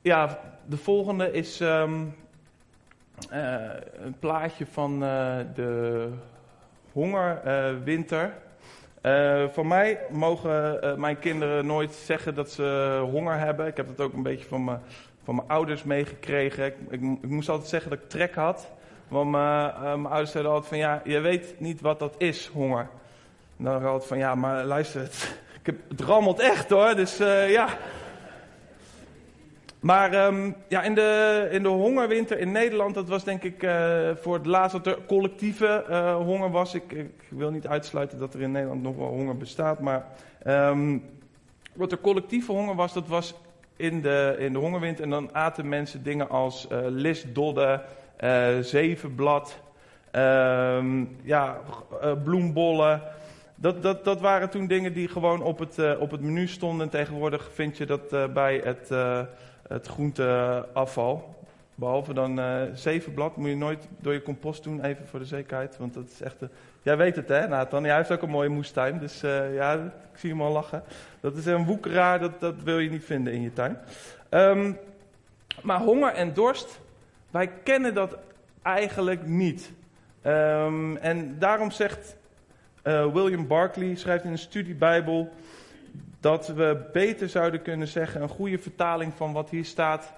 Ja, 0.00 0.38
de 0.66 0.76
volgende 0.76 1.32
is... 1.32 1.60
Um, 1.60 2.14
uh, 3.34 3.70
een 4.04 4.18
plaatje 4.18 4.66
van 4.66 5.02
uh, 5.02 5.36
de 5.54 6.08
hongerwinter. 6.92 8.32
Uh, 9.02 9.48
van 9.48 9.66
mij 9.66 9.98
mogen 10.10 10.80
mijn 11.00 11.18
kinderen 11.18 11.66
nooit 11.66 11.92
zeggen 11.92 12.34
dat 12.34 12.50
ze 12.50 12.98
honger 13.10 13.38
hebben. 13.38 13.66
Ik 13.66 13.76
heb 13.76 13.86
dat 13.86 14.06
ook 14.06 14.12
een 14.12 14.22
beetje 14.22 14.46
van 14.46 14.64
mijn, 14.64 14.80
van 15.24 15.34
mijn 15.34 15.48
ouders 15.48 15.82
meegekregen. 15.82 16.64
Ik, 16.64 16.74
ik, 16.88 17.00
ik, 17.00 17.28
moest 17.28 17.48
altijd 17.48 17.68
zeggen 17.68 17.90
dat 17.90 17.98
ik 17.98 18.08
trek 18.08 18.34
had. 18.34 18.70
Want 19.08 19.30
mijn, 19.30 20.06
ouders 20.06 20.30
zeiden 20.30 20.52
altijd 20.52 20.68
van 20.68 20.78
ja, 20.78 21.00
je 21.04 21.20
weet 21.20 21.54
niet 21.60 21.80
wat 21.80 21.98
dat 21.98 22.14
is, 22.18 22.46
honger. 22.46 22.88
En 23.58 23.64
dan 23.64 23.84
altijd 23.84 24.08
van 24.08 24.18
ja, 24.18 24.34
maar 24.34 24.64
luister, 24.64 25.02
ik 25.60 25.66
heb, 25.66 25.76
het 25.88 26.00
rammelt 26.00 26.40
echt 26.40 26.70
hoor. 26.70 26.94
Dus 26.94 27.16
ja, 27.48 27.68
maar 29.84 30.26
um, 30.26 30.54
ja, 30.68 30.82
in, 30.82 30.94
de, 30.94 31.48
in 31.50 31.62
de 31.62 31.68
hongerwinter 31.68 32.38
in 32.38 32.52
Nederland, 32.52 32.94
dat 32.94 33.08
was 33.08 33.24
denk 33.24 33.42
ik 33.42 33.62
uh, 33.62 34.10
voor 34.14 34.34
het 34.34 34.46
laatst 34.46 34.72
dat 34.72 34.86
er 34.86 34.98
collectieve 35.06 35.84
uh, 35.90 36.16
honger 36.16 36.50
was. 36.50 36.74
Ik, 36.74 36.92
ik, 36.92 37.22
wil 37.28 37.50
niet 37.50 37.66
uitsluiten 37.66 38.18
dat 38.18 38.34
er 38.34 38.40
in 38.40 38.52
Nederland 38.52 38.82
nog 38.82 38.96
wel 38.96 39.08
honger 39.08 39.36
bestaat, 39.36 39.80
maar 39.80 40.06
um, 40.46 41.04
wat 41.72 41.92
er 41.92 42.00
collectieve 42.00 42.52
honger 42.52 42.74
was, 42.74 42.92
dat 42.92 43.08
was 43.08 43.34
in 43.76 44.00
de, 44.00 44.36
in 44.38 44.52
de 44.52 44.58
hongerwinter. 44.58 45.04
En 45.04 45.10
dan 45.10 45.34
aten 45.34 45.68
mensen 45.68 46.02
dingen 46.02 46.28
als 46.28 46.68
uh, 46.72 48.58
zevenblad, 48.60 49.60
um, 50.12 51.16
ja, 51.22 51.60
bloembollen. 52.24 53.02
Dat, 53.54 53.82
dat, 53.82 54.04
dat 54.04 54.20
waren 54.20 54.50
toen 54.50 54.66
dingen 54.66 54.92
die 54.92 55.08
gewoon 55.08 55.42
op 55.42 55.58
het, 55.58 55.98
op 55.98 56.10
het 56.10 56.20
menu 56.20 56.48
stonden. 56.48 56.86
En 56.86 56.92
tegenwoordig 56.92 57.50
vind 57.52 57.76
je 57.76 57.86
dat 57.86 58.32
bij 58.32 58.60
het 58.64 58.90
het 59.68 59.86
groenteafval. 59.86 61.34
Behalve 61.74 62.14
dan 62.14 62.38
uh, 62.38 62.62
zevenblad 62.74 63.36
moet 63.36 63.48
je 63.48 63.56
nooit 63.56 63.88
door 63.98 64.12
je 64.12 64.22
compost 64.22 64.62
doen, 64.62 64.84
even 64.84 65.06
voor 65.06 65.18
de 65.18 65.24
zekerheid. 65.24 65.76
Want 65.76 65.94
dat 65.94 66.10
is 66.10 66.20
echt. 66.20 66.36
Jij 66.82 66.96
weet 66.96 67.16
het, 67.16 67.28
hè, 67.28 67.48
Nathan? 67.48 67.84
Jij 67.84 67.96
heeft 67.96 68.10
ook 68.10 68.22
een 68.22 68.30
mooie 68.30 68.48
moestuin. 68.48 68.98
Dus 68.98 69.24
uh, 69.24 69.54
ja, 69.54 69.74
ik 69.74 70.18
zie 70.18 70.30
hem 70.30 70.42
al 70.42 70.52
lachen. 70.52 70.82
Dat 71.20 71.36
is 71.36 71.46
een 71.46 71.64
woekeraar, 71.64 72.20
dat, 72.20 72.40
dat 72.40 72.62
wil 72.62 72.78
je 72.78 72.90
niet 72.90 73.04
vinden 73.04 73.32
in 73.32 73.42
je 73.42 73.52
tuin. 73.52 73.78
Um, 74.30 74.78
maar 75.62 75.80
honger 75.80 76.12
en 76.12 76.32
dorst, 76.32 76.80
wij 77.30 77.50
kennen 77.62 77.94
dat 77.94 78.16
eigenlijk 78.62 79.26
niet. 79.26 79.72
Um, 80.26 80.96
en 80.96 81.38
daarom 81.38 81.70
zegt 81.70 82.16
uh, 82.84 83.12
William 83.12 83.46
Barclay, 83.46 83.94
schrijft 83.94 84.24
in 84.24 84.30
een 84.30 84.38
studiebijbel 84.38 85.32
dat 86.24 86.46
we 86.46 86.88
beter 86.92 87.28
zouden 87.28 87.62
kunnen 87.62 87.88
zeggen, 87.88 88.22
een 88.22 88.28
goede 88.28 88.58
vertaling 88.58 89.12
van 89.14 89.32
wat 89.32 89.50
hier 89.50 89.64
staat, 89.64 90.12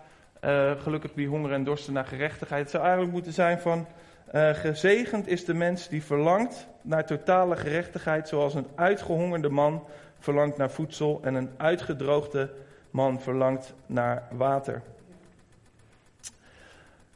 uh, 0.44 0.70
gelukkig 0.82 1.10
wie 1.14 1.28
honger 1.28 1.52
en 1.52 1.64
dorsten 1.64 1.92
naar 1.92 2.06
gerechtigheid, 2.06 2.62
het 2.62 2.70
zou 2.70 2.82
eigenlijk 2.82 3.12
moeten 3.12 3.32
zijn 3.32 3.58
van, 3.58 3.86
uh, 4.34 4.50
gezegend 4.50 5.26
is 5.26 5.44
de 5.44 5.54
mens 5.54 5.88
die 5.88 6.02
verlangt 6.02 6.66
naar 6.82 7.06
totale 7.06 7.56
gerechtigheid, 7.56 8.28
zoals 8.28 8.54
een 8.54 8.66
uitgehongerde 8.74 9.48
man 9.48 9.84
verlangt 10.18 10.56
naar 10.56 10.70
voedsel 10.70 11.20
en 11.22 11.34
een 11.34 11.50
uitgedroogde 11.56 12.50
man 12.90 13.20
verlangt 13.20 13.74
naar 13.86 14.22
water. 14.30 14.82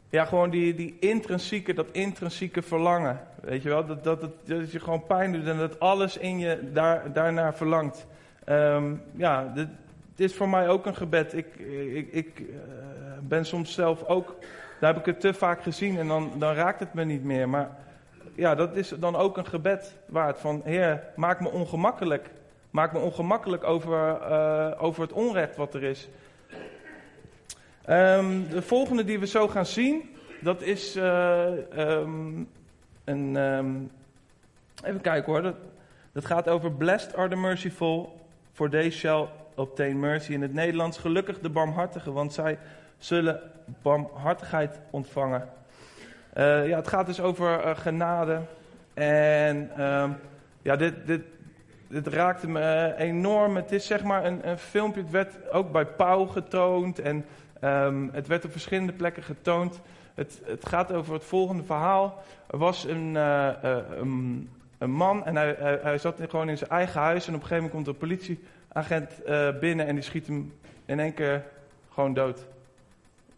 Ja, 0.09 0.24
gewoon 0.24 0.50
die, 0.50 0.74
die 0.74 0.96
intrinsieke, 1.00 1.74
dat 1.74 1.87
intrinsieke 1.92 2.62
verlangen. 2.62 3.20
Weet 3.40 3.62
je 3.62 3.68
wel, 3.68 3.87
dat, 3.87 4.05
dat, 4.05 4.20
dat, 4.20 4.33
dat 4.44 4.72
je 4.72 4.81
gewoon 4.81 5.07
pijn 5.07 5.33
doet 5.33 5.46
en 5.46 5.59
dat 5.59 5.81
alles 5.81 6.16
in 6.16 6.38
je 6.38 6.70
daar, 6.72 7.12
daarnaar 7.12 7.55
verlangt. 7.55 8.07
Um, 8.48 9.03
ja, 9.12 9.53
dit, 9.55 9.68
is 10.16 10.35
voor 10.35 10.48
mij 10.48 10.68
ook 10.68 10.87
een 10.87 10.96
gebed. 10.96 11.35
Ik, 11.35 11.57
ik, 11.94 12.12
ik 12.12 12.38
uh, 12.38 12.57
ben 13.20 13.46
soms 13.46 13.74
zelf 13.74 14.05
ook, 14.05 14.35
daar 14.81 14.92
heb 14.92 15.00
ik 15.00 15.07
het 15.07 15.20
te 15.20 15.35
vaak 15.35 15.62
gezien 15.62 15.98
en 15.98 16.09
dan, 16.09 16.33
dan 16.38 16.55
raakt 16.55 16.81
het 16.81 16.94
me 16.94 17.05
niet 17.05 17.24
meer. 17.24 17.48
Maar 17.48 17.70
ja, 18.35 18.55
dat 18.55 18.76
is 18.76 18.88
dan 18.88 19.16
ook 19.16 19.37
een 19.37 19.46
gebed 19.46 19.96
waard. 20.07 20.38
Van 20.38 20.61
Heer, 20.64 21.03
maak 21.16 21.40
me 21.40 21.50
ongemakkelijk. 21.50 22.31
Maak 22.70 22.92
me 22.92 22.98
ongemakkelijk 22.98 23.64
over, 23.64 24.20
uh, 24.31 24.70
over 24.79 25.03
het 25.03 25.12
onrecht 25.12 25.57
wat 25.57 25.74
er 25.74 25.83
is. 25.83 26.09
Um, 27.88 28.48
de 28.48 28.62
volgende 28.62 29.05
die 29.05 29.18
we 29.18 29.26
zo 29.26 29.48
gaan 29.48 29.66
zien, 29.66 30.16
dat 30.40 30.62
is 30.62 30.96
uh, 30.96 31.46
een. 33.05 33.90
even 34.85 35.00
kijken 35.00 35.33
hoor. 35.33 35.42
Dat, 35.42 35.57
dat 36.12 36.24
gaat 36.24 36.48
over 36.48 36.72
Blessed 36.72 37.16
are 37.16 37.29
the 37.29 37.37
merciful, 37.37 38.19
For 38.60 38.68
they 38.68 38.90
shall 38.90 39.28
obtain 39.54 40.00
mercy. 40.00 40.32
In 40.32 40.42
het 40.42 40.52
Nederlands, 40.52 40.98
gelukkig 40.98 41.38
de 41.38 41.48
barmhartigen, 41.48 42.12
want 42.12 42.32
zij 42.32 42.58
zullen 42.98 43.40
barmhartigheid 43.82 44.80
ontvangen. 44.90 45.48
Uh, 46.38 46.68
ja, 46.68 46.76
het 46.76 46.88
gaat 46.88 47.06
dus 47.06 47.20
over 47.20 47.66
uh, 47.66 47.76
genade. 47.76 48.40
En 48.94 49.70
uh, 49.78 50.10
ja, 50.62 50.76
dit, 50.76 51.06
dit, 51.06 51.22
dit 51.88 52.06
raakte 52.06 52.48
me 52.48 52.94
enorm. 52.96 53.56
Het 53.56 53.72
is 53.72 53.86
zeg 53.86 54.02
maar 54.02 54.24
een, 54.24 54.48
een 54.48 54.58
filmpje, 54.58 55.00
het 55.00 55.10
werd 55.10 55.50
ook 55.50 55.72
bij 55.72 55.86
Pauw 55.86 56.26
getoond. 56.26 56.98
En 56.98 57.24
um, 57.64 58.10
het 58.12 58.26
werd 58.26 58.44
op 58.44 58.52
verschillende 58.52 58.92
plekken 58.92 59.22
getoond. 59.22 59.80
Het, 60.14 60.40
het 60.44 60.66
gaat 60.66 60.92
over 60.92 61.14
het 61.14 61.24
volgende 61.24 61.62
verhaal. 61.62 62.22
Er 62.46 62.58
was 62.58 62.84
een 62.84 63.16
een 64.80 64.90
man 64.90 65.24
en 65.24 65.36
hij, 65.36 65.78
hij, 65.82 65.98
zat 65.98 66.20
gewoon 66.28 66.48
in 66.48 66.58
zijn 66.58 66.70
eigen 66.70 67.00
huis. 67.00 67.26
En 67.26 67.34
op 67.34 67.40
een 67.40 67.46
gegeven 67.46 67.70
moment 67.70 67.72
komt 67.72 67.86
een 67.86 68.08
politieagent 68.08 69.10
uh, 69.26 69.58
binnen 69.58 69.86
en 69.86 69.94
die 69.94 70.04
schiet 70.04 70.26
hem 70.26 70.52
in 70.84 71.00
één 71.00 71.14
keer 71.14 71.44
gewoon 71.92 72.14
dood. 72.14 72.46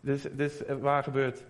Dit, 0.00 0.22
dit 0.22 0.50
is 0.50 0.78
waar 0.80 1.02
gebeurt. 1.02 1.42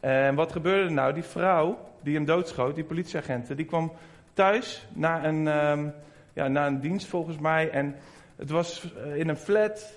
En 0.00 0.34
wat 0.34 0.52
gebeurde 0.52 0.84
er 0.84 0.92
nou? 0.92 1.12
Die 1.12 1.22
vrouw 1.22 1.78
die 2.02 2.14
hem 2.14 2.24
doodschoot, 2.24 2.74
die 2.74 2.84
politieagenten, 2.84 3.56
die 3.56 3.66
kwam 3.66 3.92
thuis 4.34 4.86
na 4.92 5.24
een, 5.24 5.46
um, 5.46 5.94
ja, 6.32 6.48
na 6.48 6.66
een 6.66 6.80
dienst 6.80 7.06
volgens 7.06 7.38
mij. 7.38 7.70
En 7.70 7.96
het 8.36 8.50
was 8.50 8.92
uh, 9.06 9.16
in 9.16 9.28
een 9.28 9.36
flat. 9.36 9.92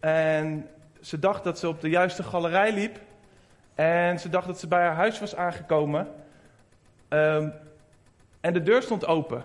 En 0.00 0.68
ze 1.00 1.18
dacht 1.18 1.44
dat 1.44 1.58
ze 1.58 1.68
op 1.68 1.80
de 1.80 1.88
juiste 1.88 2.22
galerij 2.22 2.72
liep. 2.72 2.98
En 3.74 4.20
ze 4.20 4.28
dacht 4.28 4.46
dat 4.46 4.60
ze 4.60 4.68
bij 4.68 4.80
haar 4.80 4.94
huis 4.94 5.20
was 5.20 5.36
aangekomen. 5.36 6.08
Um, 7.08 7.52
en 8.40 8.52
de 8.52 8.62
deur 8.62 8.82
stond 8.82 9.06
open. 9.06 9.44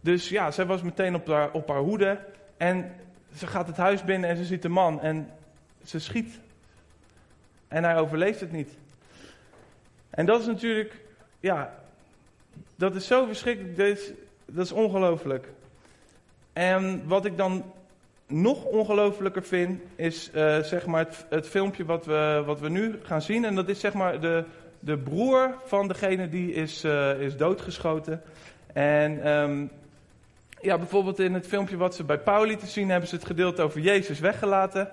Dus 0.00 0.28
ja, 0.28 0.50
zij 0.50 0.66
was 0.66 0.82
meteen 0.82 1.14
op 1.14 1.26
haar, 1.26 1.50
op 1.50 1.68
haar 1.68 1.78
hoede. 1.78 2.18
En 2.56 2.92
ze 3.36 3.46
gaat 3.46 3.66
het 3.66 3.76
huis 3.76 4.04
binnen 4.04 4.30
en 4.30 4.36
ze 4.36 4.44
ziet 4.44 4.62
de 4.62 4.68
man. 4.68 5.00
En 5.00 5.30
ze 5.84 5.98
schiet. 5.98 6.40
En 7.68 7.84
hij 7.84 7.96
overleeft 7.96 8.40
het 8.40 8.52
niet. 8.52 8.76
En 10.10 10.26
dat 10.26 10.40
is 10.40 10.46
natuurlijk, 10.46 11.00
ja, 11.40 11.74
dat 12.76 12.94
is 12.94 13.06
zo 13.06 13.26
verschrikkelijk. 13.26 13.76
Dat 14.46 14.64
is, 14.64 14.72
ongelooflijk. 14.72 15.48
En 16.52 17.06
wat 17.06 17.24
ik 17.24 17.36
dan 17.36 17.72
nog 18.26 18.64
ongelooflijker 18.64 19.42
vind, 19.42 19.80
is 19.96 20.30
uh, 20.34 20.58
zeg 20.58 20.86
maar 20.86 21.04
het, 21.04 21.26
het, 21.28 21.48
filmpje 21.48 21.84
wat 21.84 22.06
we, 22.06 22.42
wat 22.46 22.60
we 22.60 22.68
nu 22.68 22.98
gaan 23.02 23.22
zien. 23.22 23.44
En 23.44 23.54
dat 23.54 23.68
is 23.68 23.80
zeg 23.80 23.92
maar 23.92 24.20
de, 24.20 24.44
de 24.84 24.98
broer 24.98 25.54
van 25.64 25.88
degene 25.88 26.28
die 26.28 26.52
is, 26.52 26.84
uh, 26.84 27.20
is 27.20 27.36
doodgeschoten. 27.36 28.22
En 28.72 29.28
um, 29.28 29.70
ja, 30.60 30.78
bijvoorbeeld 30.78 31.18
in 31.18 31.34
het 31.34 31.46
filmpje 31.46 31.76
wat 31.76 31.94
ze 31.94 32.04
bij 32.04 32.18
Pauli 32.18 32.56
te 32.56 32.66
zien 32.66 32.90
hebben 32.90 33.08
ze 33.08 33.14
het 33.14 33.24
gedeelte 33.24 33.62
over 33.62 33.80
Jezus 33.80 34.20
weggelaten. 34.20 34.90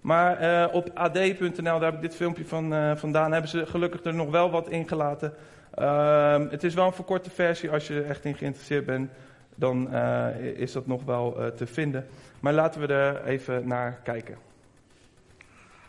Maar 0.00 0.42
uh, 0.42 0.74
op 0.74 0.90
ad.nl, 0.94 1.62
daar 1.62 1.82
heb 1.82 1.94
ik 1.94 2.00
dit 2.00 2.14
filmpje 2.14 2.44
van 2.44 2.72
uh, 2.72 2.96
vandaan, 2.96 3.32
hebben 3.32 3.50
ze 3.50 3.66
gelukkig 3.66 4.04
er 4.04 4.14
nog 4.14 4.30
wel 4.30 4.50
wat 4.50 4.68
ingelaten. 4.68 5.34
Uh, 5.78 6.50
het 6.50 6.64
is 6.64 6.74
wel 6.74 6.86
een 6.86 6.92
verkorte 6.92 7.30
versie, 7.30 7.70
als 7.70 7.86
je 7.86 7.94
er 7.94 8.06
echt 8.06 8.24
in 8.24 8.34
geïnteresseerd 8.34 8.86
bent, 8.86 9.10
dan 9.54 9.94
is 10.34 10.72
dat 10.72 10.86
nog 10.86 11.04
wel 11.04 11.52
te 11.56 11.66
vinden. 11.66 12.06
Maar 12.40 12.52
laten 12.52 12.80
we 12.80 12.86
er 12.86 13.24
even 13.24 13.68
naar 13.68 14.00
kijken. 14.02 14.36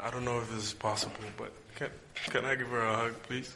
I 0.08 0.12
don't 0.12 0.24
know 0.24 0.42
if 0.42 0.48
this 0.48 0.64
is 0.64 0.76
possible, 0.76 1.26
but 1.38 1.50
can 2.26 2.46
I 2.46 2.56
give 2.56 2.68
her 2.68 2.82
a 2.82 2.96
hug, 2.96 3.24
please? 3.24 3.56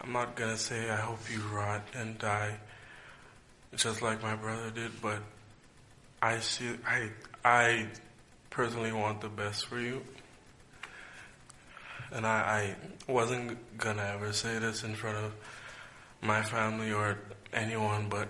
I'm 0.00 0.12
not 0.14 0.36
gonna 0.36 0.56
say 0.56 0.88
I 0.88 0.96
hope 0.96 1.18
you 1.30 1.40
rot 1.52 1.82
and 1.94 2.16
die 2.18 2.56
just 3.76 4.00
like 4.00 4.22
my 4.22 4.34
brother 4.34 4.70
did, 4.70 4.90
but 5.02 5.18
I 6.22 6.38
see, 6.40 6.70
I, 6.86 7.10
I 7.44 7.86
personally 8.50 8.92
want 8.92 9.20
the 9.20 9.28
best 9.28 9.66
for 9.66 9.80
you. 9.80 10.02
And 12.10 12.26
I, 12.26 12.76
I 13.08 13.12
wasn't 13.12 13.78
gonna 13.78 14.10
ever 14.14 14.32
say 14.32 14.58
this 14.58 14.82
in 14.84 14.94
front 14.94 15.18
of 15.18 15.34
my 16.22 16.42
family 16.42 16.92
or 16.92 17.18
anyone, 17.52 18.08
but 18.08 18.28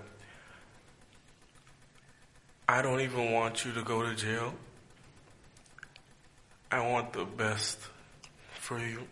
I 2.68 2.82
don't 2.82 3.00
even 3.00 3.32
want 3.32 3.64
you 3.64 3.72
to 3.72 3.82
go 3.82 4.02
to 4.02 4.14
jail. 4.14 4.54
I 6.70 6.86
want 6.86 7.12
the 7.12 7.24
best 7.24 7.78
for 8.60 8.78
you. 8.78 9.06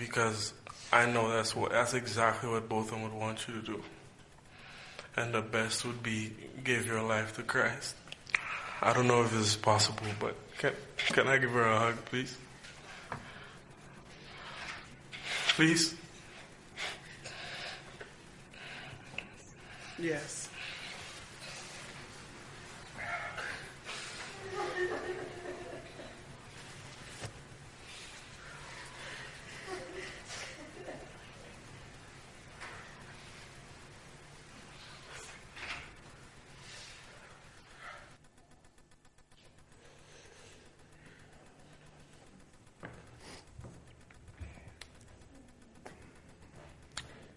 because 0.00 0.54
I 0.92 1.06
know 1.06 1.30
that's 1.30 1.54
what 1.54 1.72
that's 1.72 1.94
exactly 1.94 2.48
what 2.48 2.68
both 2.68 2.86
of 2.86 2.92
them 2.92 3.02
would 3.02 3.12
want 3.12 3.46
you 3.46 3.54
to 3.54 3.60
do. 3.60 3.82
And 5.16 5.34
the 5.34 5.42
best 5.42 5.84
would 5.84 6.02
be 6.02 6.32
give 6.62 6.86
your 6.86 7.02
life 7.02 7.34
to 7.36 7.42
Christ. 7.42 7.94
I 8.82 8.92
don't 8.92 9.06
know 9.06 9.22
if 9.22 9.32
this 9.32 9.48
is 9.48 9.56
possible, 9.56 10.06
but 10.18 10.34
can 10.58 10.72
can 10.96 11.28
I 11.28 11.36
give 11.38 11.50
her 11.50 11.64
a 11.64 11.78
hug, 11.78 12.04
please? 12.06 12.36
Please. 15.48 15.94
Yes. 19.98 20.39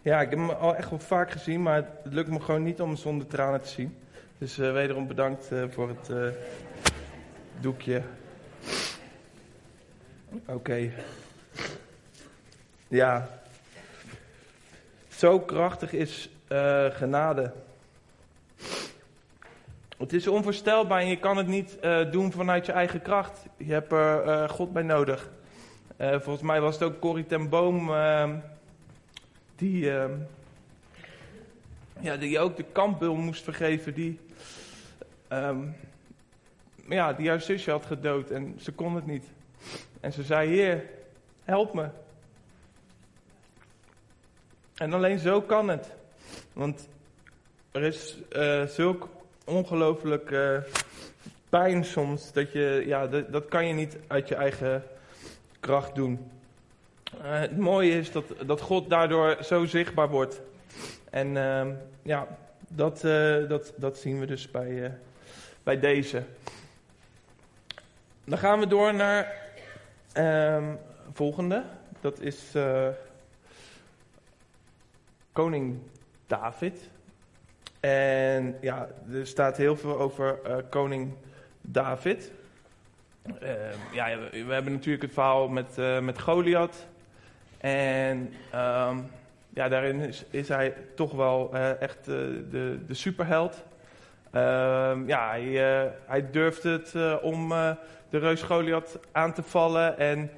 Ja, 0.03 0.21
ik 0.21 0.29
heb 0.29 0.39
hem 0.39 0.49
al 0.49 0.75
echt 0.75 0.89
wel 0.89 0.99
vaak 0.99 1.31
gezien, 1.31 1.61
maar 1.61 1.75
het 1.75 2.13
lukt 2.13 2.29
me 2.29 2.39
gewoon 2.39 2.63
niet 2.63 2.81
om 2.81 2.87
hem 2.87 2.97
zonder 2.97 3.27
tranen 3.27 3.61
te 3.61 3.67
zien. 3.67 3.97
Dus 4.37 4.57
eh, 4.57 4.71
wederom 4.71 5.07
bedankt 5.07 5.51
eh, 5.51 5.63
voor 5.69 5.89
het 5.89 6.09
eh, 6.09 6.27
doekje. 7.59 8.01
Oké. 10.45 10.91
Ja. 12.87 13.29
Zo 15.07 15.39
krachtig 15.39 15.93
is 15.93 16.29
genade. 16.91 17.51
Het 19.97 20.13
is 20.13 20.27
onvoorstelbaar 20.27 20.99
en 20.99 21.07
je 21.07 21.19
kan 21.19 21.37
het 21.37 21.47
niet 21.47 21.77
doen 22.11 22.31
vanuit 22.31 22.65
je 22.65 22.71
eigen 22.71 23.01
kracht. 23.01 23.45
Je 23.57 23.73
hebt 23.73 23.91
er 23.91 24.49
God 24.49 24.73
bij 24.73 24.83
nodig. 24.83 25.29
Volgens 25.97 26.41
mij 26.41 26.61
was 26.61 26.73
het 26.73 26.83
ook 26.83 26.99
Corrie 26.99 27.25
ten 27.25 27.49
Boom 27.49 27.93
ehm, 27.93 28.35
die, 29.55 29.91
ehm, 29.91 30.11
ja, 31.99 32.17
die 32.17 32.39
ook 32.39 32.57
de 32.57 32.65
kampbul 32.71 33.15
moest 33.15 33.43
vergeven. 33.43 33.93
Die, 33.93 34.19
ehm, 35.27 35.61
ja, 36.89 37.13
die 37.13 37.29
haar 37.29 37.41
zusje 37.41 37.71
had 37.71 37.85
gedood 37.85 38.29
en 38.29 38.55
ze 38.59 38.71
kon 38.71 38.95
het 38.95 39.05
niet. 39.05 39.25
En 39.99 40.13
ze 40.13 40.23
zei, 40.23 40.49
Heer, 40.49 40.89
help 41.43 41.73
me. 41.73 41.89
En 44.75 44.93
alleen 44.93 45.19
zo 45.19 45.41
kan 45.41 45.69
het. 45.69 45.91
Want 46.53 46.87
er 47.71 47.83
is 47.83 48.17
eh, 48.29 48.63
zulk 48.65 49.09
ongelooflijk 49.45 50.31
eh, 50.31 50.57
pijn 51.49 51.85
soms. 51.85 52.31
Dat, 52.31 52.51
je, 52.51 52.83
ja, 52.85 53.07
dat 53.07 53.47
kan 53.47 53.67
je 53.67 53.73
niet 53.73 53.97
uit 54.07 54.27
je 54.27 54.35
eigen 54.35 54.83
kracht 55.59 55.95
doen. 55.95 56.31
Eh, 57.21 57.39
het 57.39 57.57
mooie 57.57 57.91
is 57.91 58.11
dat, 58.11 58.25
dat 58.45 58.61
God 58.61 58.89
daardoor 58.89 59.37
zo 59.43 59.65
zichtbaar 59.65 60.09
wordt. 60.09 60.41
En 61.09 61.37
ehm, 61.37 61.71
ja, 62.01 62.27
dat, 62.67 63.03
eh, 63.03 63.47
dat, 63.47 63.73
dat 63.75 63.97
zien 63.97 64.19
we 64.19 64.25
dus 64.25 64.51
bij, 64.51 64.83
eh, 64.83 64.91
bij 65.63 65.79
deze. 65.79 66.23
Dan 68.23 68.37
gaan 68.37 68.59
we 68.59 68.67
door 68.67 68.93
naar 68.93 69.41
ehm 70.13 70.75
volgende. 71.13 71.63
Dat 72.01 72.19
is 72.19 72.51
koning 75.31 75.79
David. 76.27 76.89
En 77.79 78.57
ja, 78.61 78.87
er 79.13 79.27
staat 79.27 79.57
heel 79.57 79.77
veel 79.77 79.99
over 79.99 80.39
koning 80.69 81.13
David. 81.61 82.31
Ehm, 83.39 83.77
ja, 83.91 84.17
we, 84.31 84.53
hebben 84.53 84.71
natuurlijk 84.71 85.03
het 85.03 85.13
verhaal 85.13 85.47
met, 85.47 86.01
met 86.01 86.21
Goliath. 86.21 86.87
En 87.63 88.33
ehm, 88.51 88.97
ja, 89.49 89.69
daarin 89.69 90.13
is, 90.29 90.47
hij 90.47 90.73
toch 90.95 91.11
wel 91.11 91.49
eh, 91.53 91.81
echt 91.81 91.97
eh, 91.97 92.05
de, 92.05 92.79
de 92.87 92.93
superheld. 92.93 93.63
Ehm, 94.31 95.07
ja, 95.07 95.29
hij, 95.29 95.81
eh, 95.83 95.89
hij 96.05 96.31
durft 96.31 96.63
het 96.63 96.93
om 97.21 97.49
de 98.09 98.17
reus 98.17 98.41
Goliath 98.41 98.99
aan 99.11 99.33
te 99.33 99.43
vallen. 99.43 99.97
En 99.97 100.31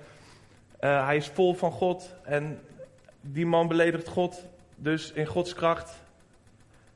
hij 0.80 1.16
is 1.16 1.28
vol 1.28 1.54
van 1.54 1.72
God. 1.72 2.14
En 2.24 2.60
die 3.22 3.46
man 3.46 3.68
beledigt 3.68 4.08
God. 4.08 4.46
Dus 4.76 5.12
in 5.12 5.26
Gods 5.26 5.54
kracht 5.54 6.04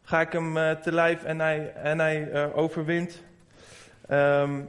ga 0.03 0.21
ik 0.21 0.31
hem 0.31 0.53
te 0.81 0.91
lijf 0.91 1.23
en 1.23 1.39
hij, 1.39 1.73
en 1.73 1.99
hij 1.99 2.53
overwint. 2.53 3.23
Ehm, 4.07 4.61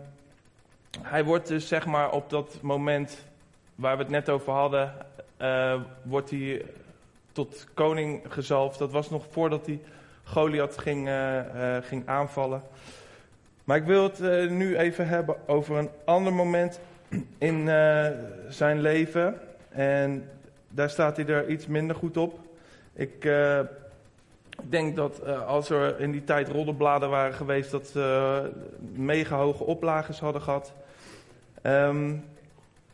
hij 1.03 1.25
wordt 1.25 1.49
dus 1.49 1.69
zeg 1.69 1.87
maar 1.87 2.11
op 2.11 2.31
dat 2.31 2.59
moment 2.63 3.29
waar 3.81 3.97
we 3.97 4.03
het 4.03 4.13
net 4.13 4.29
over 4.29 4.53
hadden, 4.53 4.95
eh, 5.41 5.81
wordt 6.03 6.31
hij 6.31 6.65
tot 7.33 7.67
koning 7.75 8.23
gezalfd. 8.29 8.79
Dat 8.79 8.93
was 8.93 9.11
nog 9.11 9.27
voordat 9.31 9.67
hij 9.67 9.81
Goliath 10.25 10.79
ging, 10.79 11.09
eh, 11.09 11.77
eh, 11.77 11.85
ging 11.85 12.07
aanvallen. 12.07 12.63
Maar 13.65 13.77
ik 13.77 13.85
wil 13.85 14.03
het 14.03 14.51
nu 14.51 14.77
even 14.77 15.09
hebben 15.09 15.37
over 15.47 15.77
een 15.77 15.91
ander 16.05 16.33
moment 16.33 16.81
in 17.39 17.67
zijn 18.49 18.81
leven. 18.81 19.41
En 19.69 20.29
daar 20.69 20.91
staat 20.91 21.17
hij 21.17 21.27
er 21.27 21.49
iets 21.49 21.67
minder 21.67 21.97
goed 21.97 22.17
op. 22.17 22.39
Ik 22.93 23.29
denk 24.69 24.97
dat 24.97 25.27
als 25.27 25.71
er 25.71 26.01
in 26.01 26.11
die 26.11 26.25
tijd 26.25 26.49
roddelbladen 26.49 27.11
waren 27.11 27.35
geweest, 27.35 27.71
dat 27.71 27.87
ze 27.87 28.51
mega 28.93 29.37
hoge 29.37 29.65
oplages 29.65 30.21
hadden 30.21 30.43
gehad. 30.43 30.73
Ehm, 31.63 32.15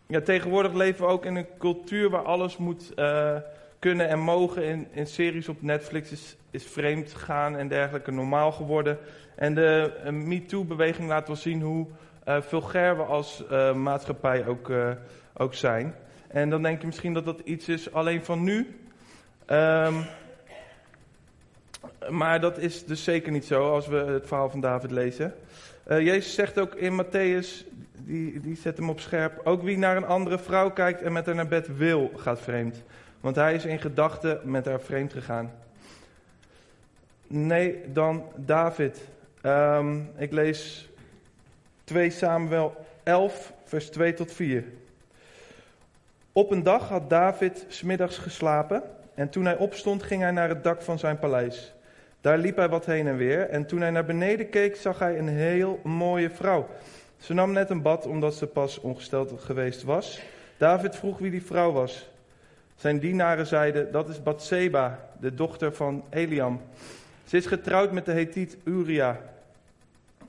ja, 0.06 0.20
tegenwoordig 0.20 0.72
leven 0.72 1.04
we 1.04 1.10
ook 1.10 1.24
in 1.24 1.36
een 1.36 1.46
cultuur 1.58 2.10
waar 2.10 2.24
alles 2.24 2.56
moet 2.56 2.94
eh, 2.94 3.36
kunnen 3.78 4.08
en 4.08 4.18
mogen. 4.18 4.64
In, 4.64 4.86
in 4.92 5.06
series 5.06 5.48
op 5.48 5.62
Netflix 5.62 6.10
is, 6.10 6.36
is 6.50 6.64
vreemd 6.64 7.12
gaan 7.12 7.56
en 7.56 7.68
dergelijke 7.68 8.10
normaal 8.10 8.52
geworden. 8.52 8.98
En 9.34 9.54
de 9.54 9.92
uh, 10.04 10.10
MeToo-beweging 10.10 11.08
laat 11.08 11.26
wel 11.26 11.36
zien 11.36 11.60
hoe 11.60 11.86
eh, 12.24 12.40
vulgair 12.40 12.96
we 12.96 13.02
als 13.02 13.46
eh, 13.46 13.74
maatschappij 13.74 14.46
ook, 14.46 14.70
eh, 14.70 14.90
ook 15.36 15.54
zijn. 15.54 15.94
En 16.28 16.50
dan 16.50 16.62
denk 16.62 16.80
je 16.80 16.86
misschien 16.86 17.12
dat 17.12 17.24
dat 17.24 17.40
iets 17.44 17.68
is 17.68 17.92
alleen 17.92 18.24
van 18.24 18.42
nu. 18.42 18.80
Ehm, 19.46 19.94
maar 22.08 22.40
dat 22.40 22.58
is 22.58 22.84
dus 22.84 23.04
zeker 23.04 23.32
niet 23.32 23.44
zo 23.44 23.72
als 23.72 23.86
we 23.86 23.96
het 23.96 24.26
verhaal 24.26 24.50
van 24.50 24.60
David 24.60 24.90
lezen. 24.90 25.34
Eh, 25.84 26.00
Jezus 26.00 26.34
zegt 26.34 26.58
ook 26.58 26.74
in 26.74 27.04
Matthäus, 27.04 27.66
die, 28.04 28.40
die 28.40 28.56
zet 28.56 28.76
hem 28.76 28.90
op 28.90 29.00
scherp, 29.00 29.40
ook 29.44 29.62
wie 29.62 29.78
naar 29.78 29.96
een 29.96 30.06
andere 30.06 30.38
vrouw 30.38 30.70
kijkt 30.70 31.02
en 31.02 31.12
met 31.12 31.26
haar 31.26 31.34
naar 31.34 31.48
bed 31.48 31.76
wil, 31.76 32.10
gaat 32.16 32.40
vreemd. 32.40 32.82
Want 33.20 33.36
hij 33.36 33.54
is 33.54 33.64
in 33.64 33.78
gedachten 33.78 34.40
met 34.44 34.66
haar 34.66 34.80
vreemd 34.80 35.12
gegaan. 35.12 35.52
Nee, 37.26 37.80
dan 37.92 38.24
David. 38.36 39.08
Ehm, 39.40 40.00
ik 40.16 40.32
lees 40.32 40.88
2 41.84 42.10
Samuel 42.10 42.86
11, 43.02 43.52
vers 43.64 43.90
2 43.90 44.14
tot 44.14 44.32
4. 44.32 44.64
Op 46.32 46.50
een 46.50 46.62
dag 46.62 46.88
had 46.88 47.10
David 47.10 47.64
smiddags 47.68 48.18
geslapen 48.18 48.82
en 49.14 49.28
toen 49.28 49.44
hij 49.44 49.56
opstond 49.56 50.02
ging 50.02 50.22
hij 50.22 50.30
naar 50.30 50.48
het 50.48 50.64
dak 50.64 50.82
van 50.82 50.98
zijn 50.98 51.18
paleis. 51.18 51.74
Daar 52.20 52.38
liep 52.38 52.56
hij 52.56 52.68
wat 52.68 52.86
heen 52.86 53.06
en 53.06 53.16
weer 53.16 53.48
en 53.48 53.66
toen 53.66 53.80
hij 53.80 53.90
naar 53.90 54.04
beneden 54.04 54.48
keek 54.48 54.76
zag 54.76 54.98
hij 54.98 55.18
een 55.18 55.28
heel 55.28 55.80
mooie 55.82 56.30
vrouw. 56.30 56.68
Ze 57.18 57.34
nam 57.34 57.52
net 57.52 57.70
een 57.70 57.82
bad 57.82 58.06
omdat 58.06 58.34
ze 58.34 58.46
pas 58.46 58.80
ongesteld 58.80 59.32
geweest 59.38 59.82
was. 59.82 60.20
David 60.56 60.96
vroeg 60.96 61.18
wie 61.18 61.30
die 61.30 61.42
vrouw 61.42 61.72
was. 61.72 62.08
Zijn 62.76 62.98
dienaren 62.98 63.46
zeiden, 63.46 63.92
dat 63.92 64.08
is 64.08 64.22
Bathseba, 64.22 65.08
de 65.20 65.34
dochter 65.34 65.74
van 65.74 66.04
Eliam. 66.10 66.60
Ze 67.24 67.36
is 67.36 67.46
getrouwd 67.46 67.92
met 67.92 68.04
de 68.04 68.12
Hethiet 68.12 68.56
Uria. 68.64 69.20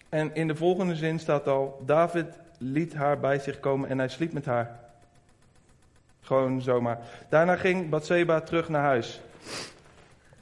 En 0.09 0.35
in 0.35 0.47
de 0.47 0.55
volgende 0.55 0.95
zin 0.95 1.19
staat 1.19 1.47
al, 1.47 1.81
David 1.85 2.25
liet 2.57 2.93
haar 2.93 3.19
bij 3.19 3.39
zich 3.39 3.59
komen 3.59 3.89
en 3.89 3.97
hij 3.97 4.07
sliep 4.07 4.33
met 4.33 4.45
haar. 4.45 4.79
Gewoon 6.21 6.61
zomaar. 6.61 6.99
Daarna 7.29 7.55
ging 7.55 7.89
Bathseba 7.89 8.41
terug 8.41 8.69
naar 8.69 8.83
huis. 8.83 9.21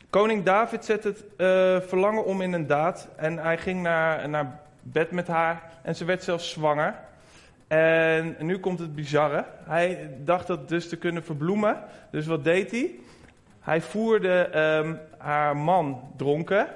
Koning 0.10 0.44
David 0.44 0.86
zet 0.86 1.04
het 1.04 1.24
eh, 1.38 1.80
verlangen 1.80 2.26
om 2.26 2.42
in 2.42 2.54
een 2.54 2.68
daad 2.68 3.08
en 3.16 3.38
hij 3.38 3.58
ging 3.58 3.82
naar, 3.82 4.30
naar 4.30 4.60
bed 4.92 5.12
met 5.12 5.28
haar 5.28 5.62
en 5.82 5.96
ze 5.96 6.06
werd 6.06 6.24
zelfs 6.24 6.50
zwanger. 6.50 6.96
En 7.68 8.36
nu 8.40 8.60
komt 8.60 8.80
het 8.80 8.96
bizarre. 8.96 9.46
Hij 9.64 10.10
dacht 10.24 10.48
dat 10.48 10.70
dus 10.70 10.90
te 10.90 10.98
kunnen 10.98 11.24
verbloemen. 11.24 11.80
Dus 12.12 12.26
wat 12.26 12.44
deed 12.44 12.72
hij? 12.72 12.92
Hij 13.60 13.82
voerde 13.82 14.34
ehm, 14.34 14.96
haar 15.18 15.58
man 15.58 16.12
dronken 16.18 16.68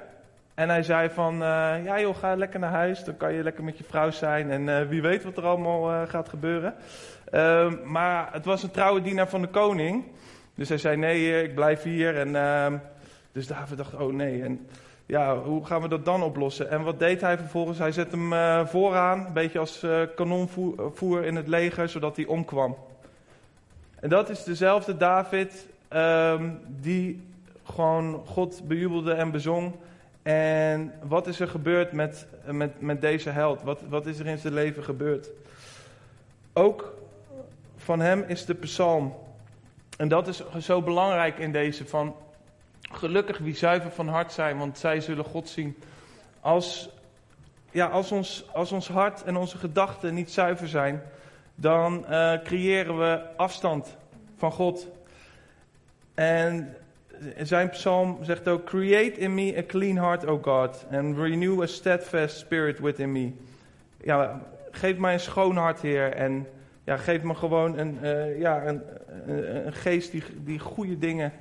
En 0.54 0.68
hij 0.68 0.82
zei 0.82 1.10
van, 1.10 1.32
eh, 1.32 1.84
ja 1.84 2.00
joh, 2.00 2.16
ga 2.16 2.34
lekker 2.34 2.60
naar 2.60 2.70
huis, 2.70 3.04
dan 3.04 3.16
kan 3.16 3.32
je 3.32 3.42
lekker 3.42 3.64
met 3.64 3.78
je 3.78 3.84
vrouw 3.84 4.10
zijn 4.10 4.50
en 4.50 4.68
eh, 4.68 4.88
wie 4.88 5.02
weet 5.02 5.24
wat 5.24 5.36
er 5.36 5.46
allemaal 5.46 5.90
eh, 5.90 6.08
gaat 6.08 6.28
gebeuren. 6.28 6.74
Ehm, 7.30 7.76
maar 7.84 8.28
het 8.32 8.44
was 8.44 8.62
een 8.62 8.70
trouwe 8.70 9.02
dienaar 9.02 9.28
van 9.28 9.40
de 9.40 9.48
koning, 9.48 10.04
dus 10.54 10.68
hij 10.68 10.78
zei 10.78 10.96
nee, 10.96 11.42
ik 11.42 11.54
blijf 11.54 11.82
hier. 11.82 12.16
En, 12.16 12.36
ehm, 12.36 12.76
dus 13.32 13.46
David 13.46 13.76
dacht, 13.76 13.94
oh 13.94 14.12
nee, 14.12 14.42
en 14.42 14.68
ja, 15.10 15.38
hoe 15.38 15.66
gaan 15.66 15.82
we 15.82 15.88
dat 15.88 16.04
dan 16.04 16.22
oplossen? 16.22 16.70
En 16.70 16.82
wat 16.82 16.98
deed 16.98 17.20
hij 17.20 17.38
vervolgens? 17.38 17.78
Hij 17.78 17.92
zette 17.92 18.16
hem 18.16 18.66
vooraan, 18.66 19.26
een 19.26 19.32
beetje 19.32 19.58
als 19.58 19.86
kanonvoer 20.16 21.24
in 21.24 21.36
het 21.36 21.48
leger, 21.48 21.88
zodat 21.88 22.16
hij 22.16 22.26
omkwam. 22.26 22.76
En 24.00 24.08
dat 24.08 24.28
is 24.28 24.44
dezelfde 24.44 24.96
David 24.96 25.66
ehm, 25.88 26.50
die 26.66 27.22
gewoon 27.64 28.22
God 28.26 28.62
bejubelde 28.68 29.12
en 29.12 29.30
bezong 29.30 29.72
en 30.22 30.92
wat 31.02 31.26
is 31.26 31.40
er 31.40 31.48
gebeurd 31.48 31.92
met, 31.92 32.26
met, 32.44 32.80
met 32.80 33.00
deze 33.00 33.30
held? 33.30 33.62
Wat, 33.62 33.80
wat 33.88 34.06
is 34.06 34.18
er 34.18 34.26
in 34.26 34.38
zijn 34.38 34.54
leven 34.54 34.84
gebeurd? 34.84 35.30
Ook 36.52 36.94
van 37.76 38.00
hem 38.00 38.24
is 38.26 38.44
de 38.44 38.54
psalm. 38.54 39.14
En 39.96 40.08
dat 40.08 40.28
is 40.28 40.42
zo 40.60 40.82
belangrijk 40.82 41.38
in 41.38 41.52
deze 41.52 41.86
van 41.86 42.14
gelukkig 42.90 43.38
wie 43.38 43.56
zuiver 43.56 43.90
van 43.90 44.08
hart 44.08 44.32
zijn, 44.32 44.58
want 44.58 44.78
zij 44.78 45.00
zullen 45.00 45.24
God 45.24 45.48
zien. 45.48 45.76
Als, 46.40 46.90
ja, 47.70 47.86
als, 47.86 48.12
ons, 48.12 48.44
als 48.52 48.72
ons 48.72 48.88
hart 48.88 49.22
en 49.22 49.36
onze 49.36 49.58
gedachten 49.58 50.14
niet 50.14 50.30
zuiver 50.30 50.68
zijn, 50.68 51.02
dan 51.54 52.04
uh, 52.10 52.32
creëren 52.44 52.98
we 52.98 53.36
afstand 53.36 53.96
van 54.36 54.52
God. 54.52 54.88
En 56.14 56.76
zijn 57.38 57.70
psalm 57.70 58.18
zegt 58.24 58.48
ook: 58.48 58.64
Create 58.64 59.20
in 59.20 59.34
me 59.34 59.56
a 59.56 59.62
clean 59.66 59.96
heart, 59.96 60.26
O 60.26 60.38
God, 60.42 60.86
and 60.90 61.16
renew 61.16 61.62
a 61.62 61.66
steadfast 61.66 62.38
spirit 62.38 62.78
within 62.78 63.12
me. 63.12 63.32
Ja, 64.02 64.40
geef 64.70 64.96
mij 64.96 65.12
een 65.12 65.20
schoon 65.20 65.56
hart, 65.56 65.80
Heer, 65.80 66.12
en 66.12 66.46
ja, 66.84 66.96
geef 66.96 67.22
me 67.22 67.34
gewoon 67.34 67.78
een, 67.78 67.98
uh, 68.02 68.38
ja, 68.38 68.66
een, 68.66 68.82
een, 69.26 69.72
geest 69.72 70.10
die, 70.12 70.22
die 70.44 70.58
goede 70.58 70.98
dingen 70.98 71.32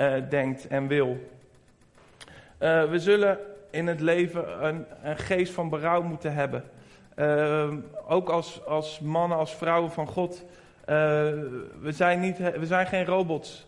uh, 0.00 0.14
denkt 0.28 0.66
en 0.66 0.86
wil. 0.86 1.30
Uh, 2.58 2.90
we 2.90 2.98
zullen 2.98 3.38
in 3.70 3.86
het 3.86 4.00
leven 4.00 4.66
een, 4.66 4.86
een 5.02 5.18
geest 5.18 5.52
van 5.52 5.68
berouw 5.68 6.02
moeten 6.02 6.34
hebben. 6.34 6.64
ook 8.08 8.28
als, 8.28 8.64
als 8.66 9.00
mannen, 9.00 9.38
als 9.38 9.54
vrouwen 9.54 9.90
van 9.90 10.06
God. 10.06 10.44
we, 11.80 11.88
zijn 11.88 12.20
niet, 12.20 12.38
we 12.38 12.66
zijn 12.66 12.86
geen 12.86 13.04
robots. 13.04 13.66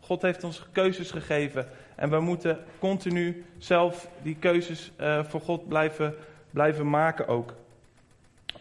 God 0.00 0.22
heeft 0.22 0.44
ons 0.44 0.66
keuzes 0.72 1.10
gegeven. 1.10 1.68
En 1.94 2.10
we 2.10 2.20
moeten 2.20 2.58
continu 2.78 3.44
zelf 3.58 4.08
die 4.22 4.36
keuzes 4.38 4.92
voor 5.22 5.40
God 5.40 5.68
blijven, 5.68 6.14
blijven 6.50 6.90
maken 6.90 7.28
ook. 7.28 7.54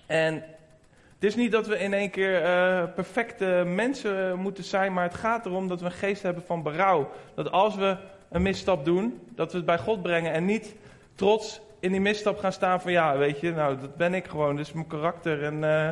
En 0.05 0.43
het 1.19 1.29
is 1.29 1.35
niet 1.35 1.51
dat 1.51 1.67
we 1.67 1.79
in 1.79 1.93
één 1.93 2.09
keer 2.09 2.41
uh, 2.41 2.83
perfecte 2.95 3.63
mensen 3.65 4.39
moeten 4.39 4.63
zijn, 4.63 4.93
maar 4.93 5.03
het 5.03 5.15
gaat 5.15 5.45
erom 5.45 5.67
dat 5.67 5.79
we 5.79 5.85
een 5.85 5.91
geest 5.91 6.21
hebben 6.21 6.43
van 6.43 6.63
berouw. 6.63 7.09
Dat 7.35 7.51
als 7.51 7.75
we 7.75 7.97
een 8.29 8.41
misstap 8.41 8.85
doen, 8.85 9.19
dat 9.35 9.51
we 9.51 9.57
het 9.57 9.65
bij 9.65 9.77
God 9.77 10.01
brengen 10.01 10.31
en 10.31 10.45
niet 10.45 10.75
trots 11.15 11.61
in 11.79 11.91
die 11.91 12.01
misstap 12.01 12.39
gaan 12.39 12.51
staan 12.51 12.81
van 12.81 12.91
ja, 12.91 13.17
weet 13.17 13.39
je, 13.39 13.51
nou 13.51 13.77
dat 13.79 13.95
ben 13.95 14.13
ik 14.13 14.27
gewoon, 14.27 14.55
dat 14.55 14.65
is 14.65 14.73
mijn 14.73 14.87
karakter. 14.87 15.43
En 15.43 15.63
uh, 15.63 15.89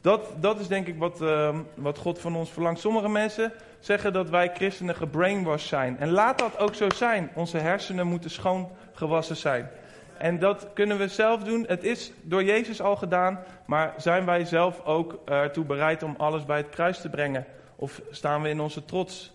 dat, 0.00 0.34
dat 0.40 0.60
is 0.60 0.68
denk 0.68 0.86
ik 0.86 0.98
wat, 0.98 1.20
uh, 1.20 1.58
wat 1.74 1.98
God 1.98 2.18
van 2.18 2.36
ons 2.36 2.50
verlangt. 2.50 2.80
Sommige 2.80 3.08
mensen 3.08 3.52
zeggen 3.80 4.12
dat 4.12 4.30
wij 4.30 4.50
christenen 4.54 4.94
gebrainwashed 4.94 5.68
zijn. 5.68 5.98
En 5.98 6.10
laat 6.10 6.38
dat 6.38 6.58
ook 6.58 6.74
zo 6.74 6.90
zijn. 6.90 7.30
Onze 7.34 7.58
hersenen 7.58 8.06
moeten 8.06 8.30
schoongewassen 8.30 9.36
zijn. 9.36 9.70
En 10.18 10.38
dat 10.38 10.66
kunnen 10.72 10.98
we 10.98 11.08
zelf 11.08 11.42
doen. 11.42 11.64
Het 11.68 11.84
is 11.84 12.12
door 12.22 12.44
Jezus 12.44 12.80
al 12.80 12.96
gedaan. 12.96 13.40
Maar 13.66 13.94
zijn 13.96 14.24
wij 14.24 14.44
zelf 14.44 14.84
ook 14.84 15.18
ertoe 15.24 15.64
bereid 15.64 16.02
om 16.02 16.14
alles 16.18 16.44
bij 16.44 16.56
het 16.56 16.68
kruis 16.68 17.00
te 17.00 17.08
brengen? 17.08 17.46
Of 17.76 18.00
staan 18.10 18.42
we 18.42 18.48
in 18.48 18.60
onze 18.60 18.84
trots? 18.84 19.32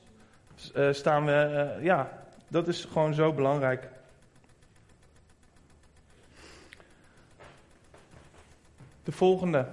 Uh, 0.75 0.93
staan 0.93 1.25
we, 1.25 1.75
uh, 1.77 1.83
ja, 1.83 2.09
dat 2.47 2.67
is 2.67 2.85
gewoon 2.85 3.13
zo 3.13 3.33
belangrijk. 3.33 3.87
De 9.03 9.11
volgende. 9.11 9.67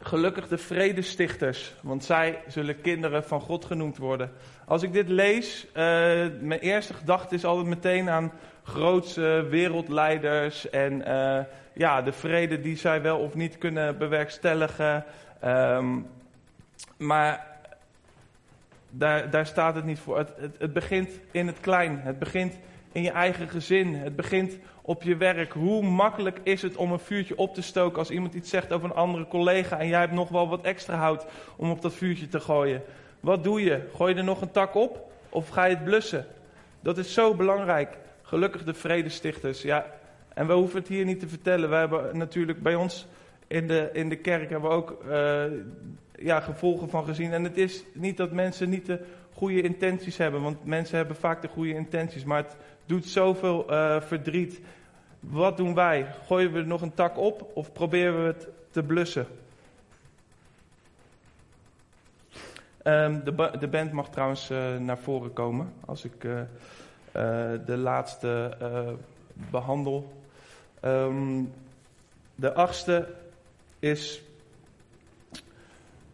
Gelukkig 0.00 0.48
de 0.48 0.58
vredestichters, 0.58 1.74
want 1.80 2.04
zij 2.04 2.42
zullen 2.48 2.80
kinderen 2.80 3.24
van 3.24 3.40
God 3.40 3.64
genoemd 3.64 3.96
worden. 3.96 4.32
Als 4.66 4.82
ik 4.82 4.92
dit 4.92 5.08
lees, 5.08 5.66
uh, 5.66 5.74
mijn 6.40 6.60
eerste 6.60 6.94
gedachte 6.94 7.34
is 7.34 7.44
altijd 7.44 7.66
meteen 7.66 8.10
aan 8.10 8.32
grootse 8.62 9.46
wereldleiders 9.50 10.70
en 10.70 11.08
uh, 11.08 11.38
ja, 11.72 12.02
de 12.02 12.12
vrede 12.12 12.60
die 12.60 12.76
zij 12.76 13.02
wel 13.02 13.18
of 13.18 13.34
niet 13.34 13.58
kunnen 13.58 13.98
bewerkstelligen. 13.98 15.04
Um, 15.44 16.06
maar 16.96 17.46
daar, 18.90 19.30
daar 19.30 19.46
staat 19.46 19.74
het 19.74 19.84
niet 19.84 19.98
voor. 19.98 20.18
Het, 20.18 20.32
het, 20.36 20.56
het 20.58 20.72
begint 20.72 21.10
in 21.30 21.46
het 21.46 21.60
klein. 21.60 22.00
Het 22.00 22.18
begint 22.18 22.58
in 22.92 23.02
je 23.02 23.10
eigen 23.10 23.48
gezin. 23.48 23.94
Het 23.94 24.16
begint 24.16 24.58
op 24.82 25.02
je 25.02 25.16
werk. 25.16 25.52
Hoe 25.52 25.82
makkelijk 25.82 26.40
is 26.42 26.62
het 26.62 26.76
om 26.76 26.92
een 26.92 26.98
vuurtje 26.98 27.38
op 27.38 27.54
te 27.54 27.62
stoken 27.62 27.98
als 27.98 28.10
iemand 28.10 28.34
iets 28.34 28.50
zegt 28.50 28.72
over 28.72 28.90
een 28.90 28.96
andere 28.96 29.26
collega 29.26 29.78
en 29.78 29.88
jij 29.88 30.00
hebt 30.00 30.12
nog 30.12 30.28
wel 30.28 30.48
wat 30.48 30.62
extra 30.62 30.96
hout 30.96 31.26
om 31.56 31.70
op 31.70 31.82
dat 31.82 31.94
vuurtje 31.94 32.28
te 32.28 32.40
gooien? 32.40 32.82
Wat 33.20 33.44
doe 33.44 33.62
je? 33.62 33.88
Gooi 33.96 34.12
je 34.12 34.18
er 34.18 34.24
nog 34.24 34.40
een 34.40 34.50
tak 34.50 34.74
op 34.74 35.10
of 35.28 35.48
ga 35.48 35.64
je 35.64 35.74
het 35.74 35.84
blussen? 35.84 36.26
Dat 36.80 36.98
is 36.98 37.14
zo 37.14 37.34
belangrijk. 37.34 37.96
Gelukkig 38.32 38.64
de 38.64 38.74
vredestichters. 38.74 39.62
Ja, 39.62 39.86
en 40.34 40.46
we 40.46 40.52
hoeven 40.52 40.78
het 40.78 40.88
hier 40.88 41.04
niet 41.04 41.20
te 41.20 41.28
vertellen. 41.28 41.68
We 41.68 41.74
hebben 41.74 42.18
natuurlijk 42.18 42.62
bij 42.62 42.74
ons 42.74 43.06
in 43.46 43.68
de, 43.68 43.90
in 43.92 44.08
de 44.08 44.16
kerk 44.16 44.50
hebben 44.50 44.70
we 44.70 44.76
ook 44.76 45.04
uh, 45.08 45.44
ja, 46.18 46.40
gevolgen 46.40 46.90
van 46.90 47.04
gezien. 47.04 47.32
En 47.32 47.44
het 47.44 47.56
is 47.56 47.84
niet 47.94 48.16
dat 48.16 48.32
mensen 48.32 48.70
niet 48.70 48.86
de 48.86 49.00
goede 49.32 49.62
intenties 49.62 50.16
hebben, 50.16 50.42
want 50.42 50.64
mensen 50.64 50.96
hebben 50.96 51.16
vaak 51.16 51.42
de 51.42 51.48
goede 51.48 51.74
intenties, 51.74 52.24
maar 52.24 52.42
het 52.42 52.56
doet 52.86 53.06
zoveel 53.06 53.72
uh, 53.72 54.00
verdriet. 54.00 54.60
Wat 55.20 55.56
doen 55.56 55.74
wij? 55.74 56.06
Gooien 56.26 56.52
we 56.52 56.62
nog 56.62 56.82
een 56.82 56.94
tak 56.94 57.18
op 57.18 57.50
of 57.54 57.72
proberen 57.72 58.22
we 58.22 58.26
het 58.26 58.48
te 58.70 58.82
blussen? 58.82 59.26
Um, 62.84 63.24
de, 63.24 63.50
de, 63.58 63.68
band 63.68 63.92
mag 63.92 64.10
trouwens 64.10 64.50
uh, 64.50 64.76
naar 64.78 64.98
voren 64.98 65.32
komen 65.32 65.72
als 65.84 66.04
ik 66.04 66.26
de 67.12 67.76
laatste 67.76 68.56
behandel. 69.50 70.12
Um, 70.84 71.52
de 72.34 72.52
achtste 72.54 73.08
is 73.78 74.22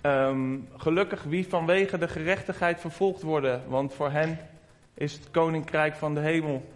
um, 0.03 0.69
gelukkig 0.77 1.23
wie 1.23 1.49
vanwege 1.49 1.99
de 1.99 2.09
gerechtigheid 2.09 2.81
vervolgd 2.81 3.23
worden, 3.23 3.63
want 3.69 3.95
voor 3.95 4.11
hen 4.11 4.39
is 4.95 5.13
het 5.13 5.31
koninkrijk 5.31 5.95
van 5.95 6.15
de 6.15 6.21
hemel. 6.21 6.69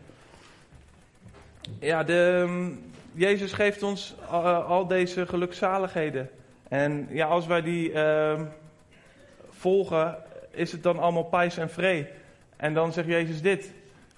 Ja, 1.79 2.05
de, 2.05 2.77
Jezus 3.13 3.53
geeft 3.53 3.83
ons 3.83 4.15
al, 4.29 4.45
al, 4.45 4.87
deze 4.87 5.27
gelukzaligheden. 5.27 6.31
En 6.69 7.07
ja, 7.11 7.27
als 7.27 7.47
wij 7.47 7.63
die 7.63 7.93
volgen, 9.51 10.17
is 10.51 10.73
het 10.73 10.83
dan 10.83 10.99
allemaal 10.99 11.25
pijs 11.25 11.57
en 11.57 11.71
vree. 11.71 12.07
En 12.57 12.75
dan 12.75 12.93
zegt 12.93 13.09
Jezus 13.09 13.43
dit. 13.43 13.73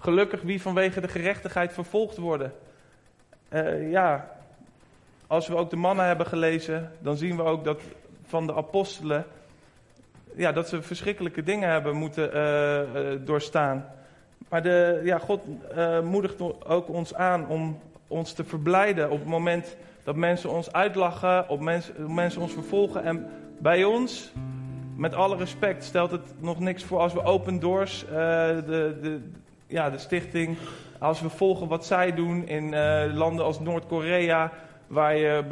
Gelukkig 0.04 0.42
wie 0.42 0.62
vanwege 0.62 1.00
de 1.00 1.08
gerechtigheid 1.08 1.72
vervolgd 1.72 2.16
worden. 2.16 2.52
Uh, 3.52 3.90
ja, 3.90 4.30
als 5.26 5.48
we 5.48 5.56
ook 5.56 5.70
de 5.70 5.76
mannen 5.76 6.06
hebben 6.06 6.26
gelezen, 6.26 6.92
dan 6.98 7.16
zien 7.16 7.36
we 7.36 7.42
ook 7.42 7.64
dat 7.64 7.80
van 8.24 8.46
de 8.46 8.54
apostelen 8.54 9.24
ja, 10.34 10.52
dat 10.52 10.68
ze 10.68 10.82
verschrikkelijke 10.82 11.42
dingen 11.42 11.68
hebben 11.68 11.96
moeten 11.96 12.36
uh, 12.36 12.80
uh, 12.80 13.18
doorstaan. 13.24 13.86
Maar 14.48 14.62
de, 14.62 15.00
ja, 15.04 15.18
God 15.18 15.42
moedigt 16.04 16.40
ook 16.64 16.88
ons 16.88 17.14
aan 17.14 17.48
om 17.48 17.78
ons 18.08 18.32
te 18.32 18.44
verblijden 18.44 19.10
op 19.10 19.18
het 19.18 19.28
moment 19.28 19.76
dat 20.02 20.16
mensen 20.16 20.50
ons 20.50 20.72
uitlachen, 20.72 21.48
op 21.48 21.60
mens, 21.60 21.90
mensen 22.08 22.40
ons 22.40 22.52
vervolgen. 22.52 23.04
En 23.04 23.30
bij 23.58 23.84
ons, 23.84 24.32
met 24.96 25.14
alle 25.14 25.36
respect, 25.36 25.84
stelt 25.84 26.10
het 26.10 26.40
nog 26.40 26.60
niks 26.60 26.84
voor 26.84 26.98
als 26.98 27.12
we 27.12 27.22
Open 27.22 27.60
Doors, 27.60 28.04
de, 28.08 28.96
de, 29.00 29.20
ja, 29.66 29.90
de 29.90 29.98
stichting, 29.98 30.56
als 30.98 31.20
we 31.20 31.28
volgen 31.28 31.68
wat 31.68 31.86
zij 31.86 32.14
doen 32.14 32.48
in 32.48 32.74
landen 33.14 33.44
als 33.44 33.60
Noord-Korea, 33.60 34.52
waar, 34.86 35.16
je, 35.16 35.44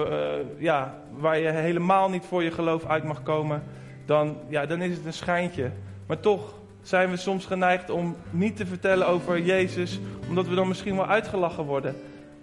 ja, 0.58 0.94
waar 1.16 1.38
je 1.38 1.48
helemaal 1.48 2.10
niet 2.10 2.24
voor 2.24 2.42
je 2.42 2.50
geloof 2.50 2.86
uit 2.86 3.04
mag 3.04 3.22
komen 3.22 3.62
dan, 4.04 4.36
ja, 4.48 4.66
dan 4.66 4.82
is 4.82 4.96
het 4.96 5.06
een 5.06 5.12
schijntje. 5.12 5.70
Maar 6.06 6.20
toch 6.20 6.54
zijn 6.82 7.10
we 7.10 7.16
soms 7.16 7.46
geneigd 7.46 7.90
om 7.90 8.16
niet 8.30 8.56
te 8.56 8.66
vertellen 8.66 9.06
over 9.06 9.40
Jezus, 9.40 10.00
omdat 10.28 10.46
we 10.46 10.54
dan 10.54 10.68
misschien 10.68 10.96
wel 10.96 11.06
uitgelachen 11.06 11.64
worden. 11.64 11.96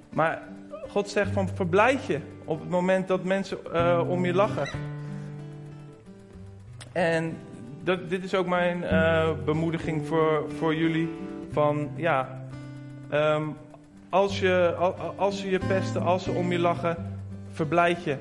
Maar 0.10 0.42
God 0.88 1.10
zegt 1.10 1.32
van 1.32 1.50
verblijd 1.50 2.06
je 2.06 2.20
op 2.46 2.60
het 2.60 2.70
moment 2.70 3.08
dat 3.08 3.24
mensen 3.24 3.58
uh, 3.74 4.02
om 4.08 4.26
je 4.26 4.34
lachen. 4.34 4.70
En 6.92 7.38
dat, 7.84 8.10
dit 8.10 8.24
is 8.24 8.36
ook 8.36 8.48
mijn 8.48 8.84
bemoediging 9.46 10.08
voor, 10.08 10.46
voor 10.58 10.76
jullie. 10.76 11.10
Van 11.52 11.90
ja, 11.96 12.40
Ehm, 13.10 13.44
als, 14.10 14.40
je, 14.40 14.74
als 15.16 15.40
ze 15.40 15.50
je 15.50 15.60
pesten, 15.68 16.02
als 16.02 16.24
ze 16.24 16.32
om 16.32 16.52
je 16.52 16.60
lachen, 16.60 17.20
verblijd 17.52 18.04
je. 18.04 18.18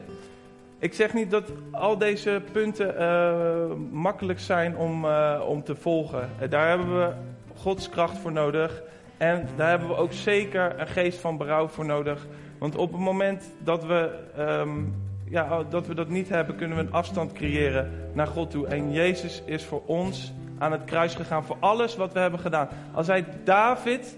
Ik 0.79 0.95
zeg 0.95 1.15
niet 1.15 1.31
dat 1.31 1.53
al 1.71 1.99
deze 1.99 2.43
punten 2.53 2.95
uh, 2.99 3.77
makkelijk 3.91 4.41
zijn 4.41 4.77
om, 4.77 5.05
uh, 5.05 5.41
om 5.49 5.63
te 5.63 5.77
volgen. 5.77 6.31
Daar 6.49 6.69
hebben 6.69 6.99
we 6.99 7.13
Gods 7.55 7.89
kracht 7.89 8.19
voor 8.19 8.33
nodig. 8.33 8.83
En 9.17 9.49
daar 9.57 9.69
hebben 9.69 9.89
we 9.89 9.97
ook 9.97 10.13
zeker 10.13 10.81
een 10.81 10.87
geest 10.87 11.19
van 11.19 11.37
berouw 11.37 11.69
voor 11.69 11.87
nodig. 11.87 12.27
Want 12.59 12.77
op 12.77 12.93
het 12.93 13.01
moment 13.01 13.45
dat 13.63 13.85
we, 13.85 14.11
um, 14.39 14.95
ja, 15.25 15.63
dat, 15.71 15.87
we 15.87 15.95
dat 15.95 16.09
niet 16.09 16.29
hebben, 16.29 16.57
kunnen 16.57 16.77
we 16.77 16.83
een 16.83 16.93
afstand 16.93 17.33
creëren 17.33 17.91
naar 18.13 18.27
God 18.27 18.51
toe. 18.51 18.67
En 18.67 18.93
Jezus 18.93 19.43
is 19.45 19.65
voor 19.65 19.83
ons 19.87 20.33
aan 20.59 20.73
het 20.73 20.85
kruis 20.85 21.15
gegaan 21.15 21.45
voor 21.45 21.57
alles 21.61 21.97
wat 21.97 22.13
we 22.13 22.19
hebben 22.19 22.41
gedaan. 22.41 22.69
Als 22.93 23.07
hij 23.07 23.25
David 23.45 24.17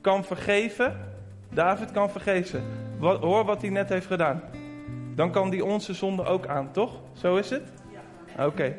kan 0.00 0.24
vergeven, 0.24 0.96
David 1.48 1.90
kan 1.90 2.10
vergeven. 2.10 2.62
Wat, 2.98 3.20
hoor 3.20 3.44
wat 3.44 3.60
hij 3.60 3.70
net 3.70 3.88
heeft 3.88 4.06
gedaan. 4.06 4.42
Dan 5.14 5.30
kan 5.30 5.48
hij 5.48 5.60
onze 5.60 5.94
zonde 5.94 6.24
ook 6.24 6.46
aan, 6.46 6.70
toch? 6.72 7.00
Zo 7.12 7.36
is 7.36 7.50
het? 7.50 7.62
Ja. 8.36 8.46
Oké. 8.46 8.74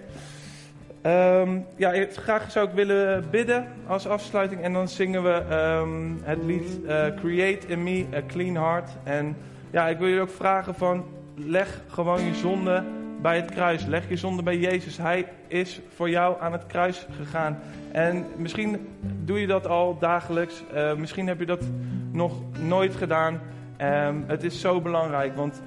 Um, 1.06 1.66
ja, 1.76 2.06
graag 2.12 2.52
zou 2.52 2.68
ik 2.68 2.74
willen 2.74 3.30
bidden 3.30 3.68
als 3.88 4.08
afsluiting. 4.08 4.62
En 4.62 4.74
dan 4.74 4.88
zingen 4.88 5.24
we 5.24 5.56
um, 5.82 6.22
het 6.24 6.44
lied 6.44 6.80
uh, 6.84 7.06
Create 7.16 7.68
in 7.68 7.84
Me 7.84 8.06
a 8.16 8.22
Clean 8.28 8.56
Heart. 8.56 8.90
En 9.04 9.38
ja, 9.72 9.88
ik 9.88 9.98
wil 9.98 10.08
je 10.08 10.22
ook 10.22 10.30
vragen 10.30 10.76
van... 10.76 11.06
Leg 11.36 11.82
gewoon 11.88 12.24
je 12.24 12.34
zonde 12.34 12.84
bij 13.24 13.36
het 13.36 13.52
kruis. 13.52 13.86
Leg 13.86 14.10
je 14.10 14.18
zonde 14.18 14.44
bij 14.44 14.58
Jezus. 14.58 14.98
Hij 14.98 15.26
is 15.48 15.82
voor 15.96 16.10
jou 16.10 16.42
aan 16.42 16.52
het 16.52 16.66
kruis 16.66 17.08
gegaan. 17.18 17.60
En 17.92 18.26
misschien 18.36 18.88
doe 19.02 19.40
je 19.40 19.48
dat 19.48 19.68
al 19.68 19.98
dagelijks. 20.00 20.64
Uh, 20.74 20.94
misschien 20.94 21.28
heb 21.28 21.40
je 21.40 21.46
dat 21.46 21.64
nog 22.12 22.34
nooit 22.60 22.96
gedaan. 22.96 23.42
Um, 23.82 24.24
het 24.28 24.44
is 24.44 24.60
zo 24.60 24.82
belangrijk, 24.82 25.36
want 25.36 25.62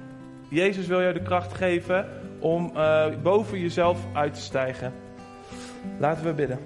Jezus 0.49 0.87
wil 0.87 1.01
jou 1.01 1.13
de 1.13 1.21
kracht 1.21 1.53
geven 1.53 2.05
om 2.39 2.71
uh, 2.75 3.05
boven 3.23 3.59
jezelf 3.59 3.99
uit 4.13 4.33
te 4.33 4.41
stijgen. 4.41 4.93
Laten 5.99 6.25
we 6.25 6.33
bidden. 6.33 6.59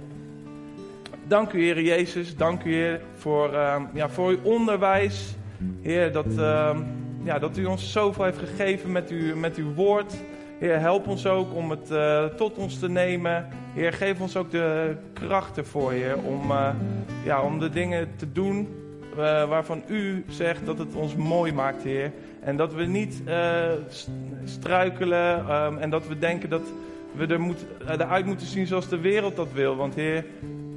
Dank 1.28 1.52
u, 1.52 1.64
Heer 1.64 1.82
Jezus. 1.82 2.36
Dank 2.36 2.64
u, 2.64 2.74
Heer, 2.74 3.02
voor, 3.14 3.54
uh, 3.54 3.76
ja, 3.94 4.10
voor 4.10 4.30
uw 4.30 4.44
onderwijs. 4.44 5.36
Heer, 5.82 6.12
dat, 6.12 6.26
uh, 6.38 6.78
ja, 7.24 7.40
dat 7.40 7.58
u 7.58 7.66
ons 7.66 7.92
zoveel 7.92 8.24
heeft 8.24 8.38
gegeven 8.38 8.92
met, 8.92 9.12
u, 9.12 9.36
met 9.36 9.56
uw 9.56 9.74
woord. 9.74 10.14
Heer, 10.62 10.80
help 10.80 11.08
ons 11.08 11.28
ook 11.28 11.56
om 11.56 11.70
het 11.70 11.92
uh, 11.92 12.26
tot 12.26 12.58
ons 12.58 12.80
te 12.80 12.90
nemen. 12.90 13.48
Heer, 13.74 13.94
geef 13.94 14.20
ons 14.20 14.36
ook 14.36 14.52
de 14.52 14.96
kracht 15.14 15.58
ervoor, 15.58 15.92
Heer, 15.92 16.18
om, 16.18 16.52
uh, 16.52 16.70
ja, 17.24 17.42
om 17.42 17.60
de 17.60 17.70
dingen 17.70 18.08
te 18.16 18.32
doen 18.32 18.68
uh, 19.12 19.18
waarvan 19.48 19.84
u 19.88 20.26
zegt 20.28 20.66
dat 20.66 20.78
het 20.78 20.96
ons 20.96 21.16
mooi 21.16 21.54
maakt, 21.54 21.84
Heer. 21.84 22.12
En 22.40 22.58
dat 22.58 22.74
we 22.74 22.86
niet 22.86 23.22
struikelen 24.44 25.56
um, 25.56 25.78
en 25.78 25.90
dat 25.90 26.08
we 26.08 26.20
denken 26.20 26.50
dat 26.50 26.74
we 27.12 27.28
er 27.28 27.42
moet, 27.42 27.66
eruit 27.88 28.26
moeten 28.26 28.48
zien 28.48 28.68
zoals 28.68 28.88
de 28.88 29.00
wereld 29.00 29.36
dat 29.36 29.52
wil. 29.54 29.76
Want 29.76 29.96
Heer, 29.96 30.26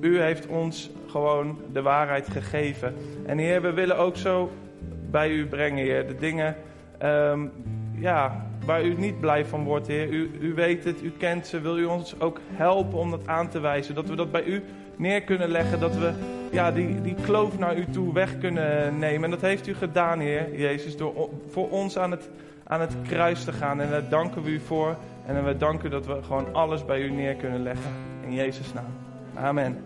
u 0.00 0.20
heeft 0.20 0.46
ons 0.46 0.90
gewoon 1.06 1.58
de 1.72 1.82
waarheid 1.82 2.28
gegeven. 2.28 2.94
En 3.26 3.38
Heer, 3.38 3.62
we 3.62 3.72
willen 3.72 3.98
ook 3.98 4.16
zo 4.16 4.50
bij 5.10 5.30
u 5.30 5.46
brengen, 5.46 5.84
Heer. 5.84 6.06
De 6.06 6.16
dingen 6.16 6.56
um, 7.02 7.52
ja, 7.98 8.46
waar 8.66 8.84
u 8.84 8.94
niet 8.94 9.20
blij 9.20 9.44
van 9.44 9.64
wordt, 9.64 9.86
Heer. 9.86 10.08
U, 10.08 10.30
u 10.40 10.54
weet 10.54 10.84
het, 10.84 11.02
u 11.02 11.12
kent 11.18 11.46
ze. 11.46 11.60
Wil 11.60 11.78
u 11.78 11.84
ons 11.84 12.20
ook 12.20 12.40
helpen 12.52 12.98
om 12.98 13.10
dat 13.10 13.26
aan 13.26 13.48
te 13.48 13.60
wijzen? 13.60 13.94
Dat 13.94 14.08
we 14.08 14.14
dat 14.14 14.32
bij 14.32 14.44
u 14.44 14.62
neer 14.96 15.22
kunnen 15.22 15.48
leggen. 15.48 15.80
Dat 15.80 15.96
we 15.96 16.12
ja, 16.50 16.72
die, 16.72 17.00
die 17.00 17.14
kloof 17.14 17.58
naar 17.58 17.76
u 17.76 17.84
toe 17.90 18.12
weg 18.12 18.38
kunnen 18.38 18.98
nemen. 18.98 19.24
En 19.24 19.30
dat 19.30 19.40
heeft 19.40 19.66
u 19.66 19.74
gedaan, 19.74 20.18
Heer 20.18 20.58
Jezus, 20.58 20.96
door 20.96 21.28
voor 21.50 21.70
ons 21.70 21.98
aan 21.98 22.10
het, 22.10 22.30
aan 22.64 22.80
het 22.80 22.94
kruis 23.08 23.44
te 23.44 23.52
gaan. 23.52 23.80
En 23.80 23.90
daar 23.90 24.08
danken 24.08 24.42
we 24.42 24.50
u 24.50 24.60
voor. 24.60 24.96
En 25.26 25.44
we 25.44 25.56
danken 25.56 25.90
dat 25.90 26.06
we 26.06 26.22
gewoon 26.22 26.54
alles 26.54 26.84
bij 26.84 27.02
u 27.02 27.10
neer 27.10 27.34
kunnen 27.34 27.62
leggen. 27.62 27.90
In 28.26 28.32
Jezus' 28.32 28.72
naam. 28.72 28.92
Amen. 29.34 29.76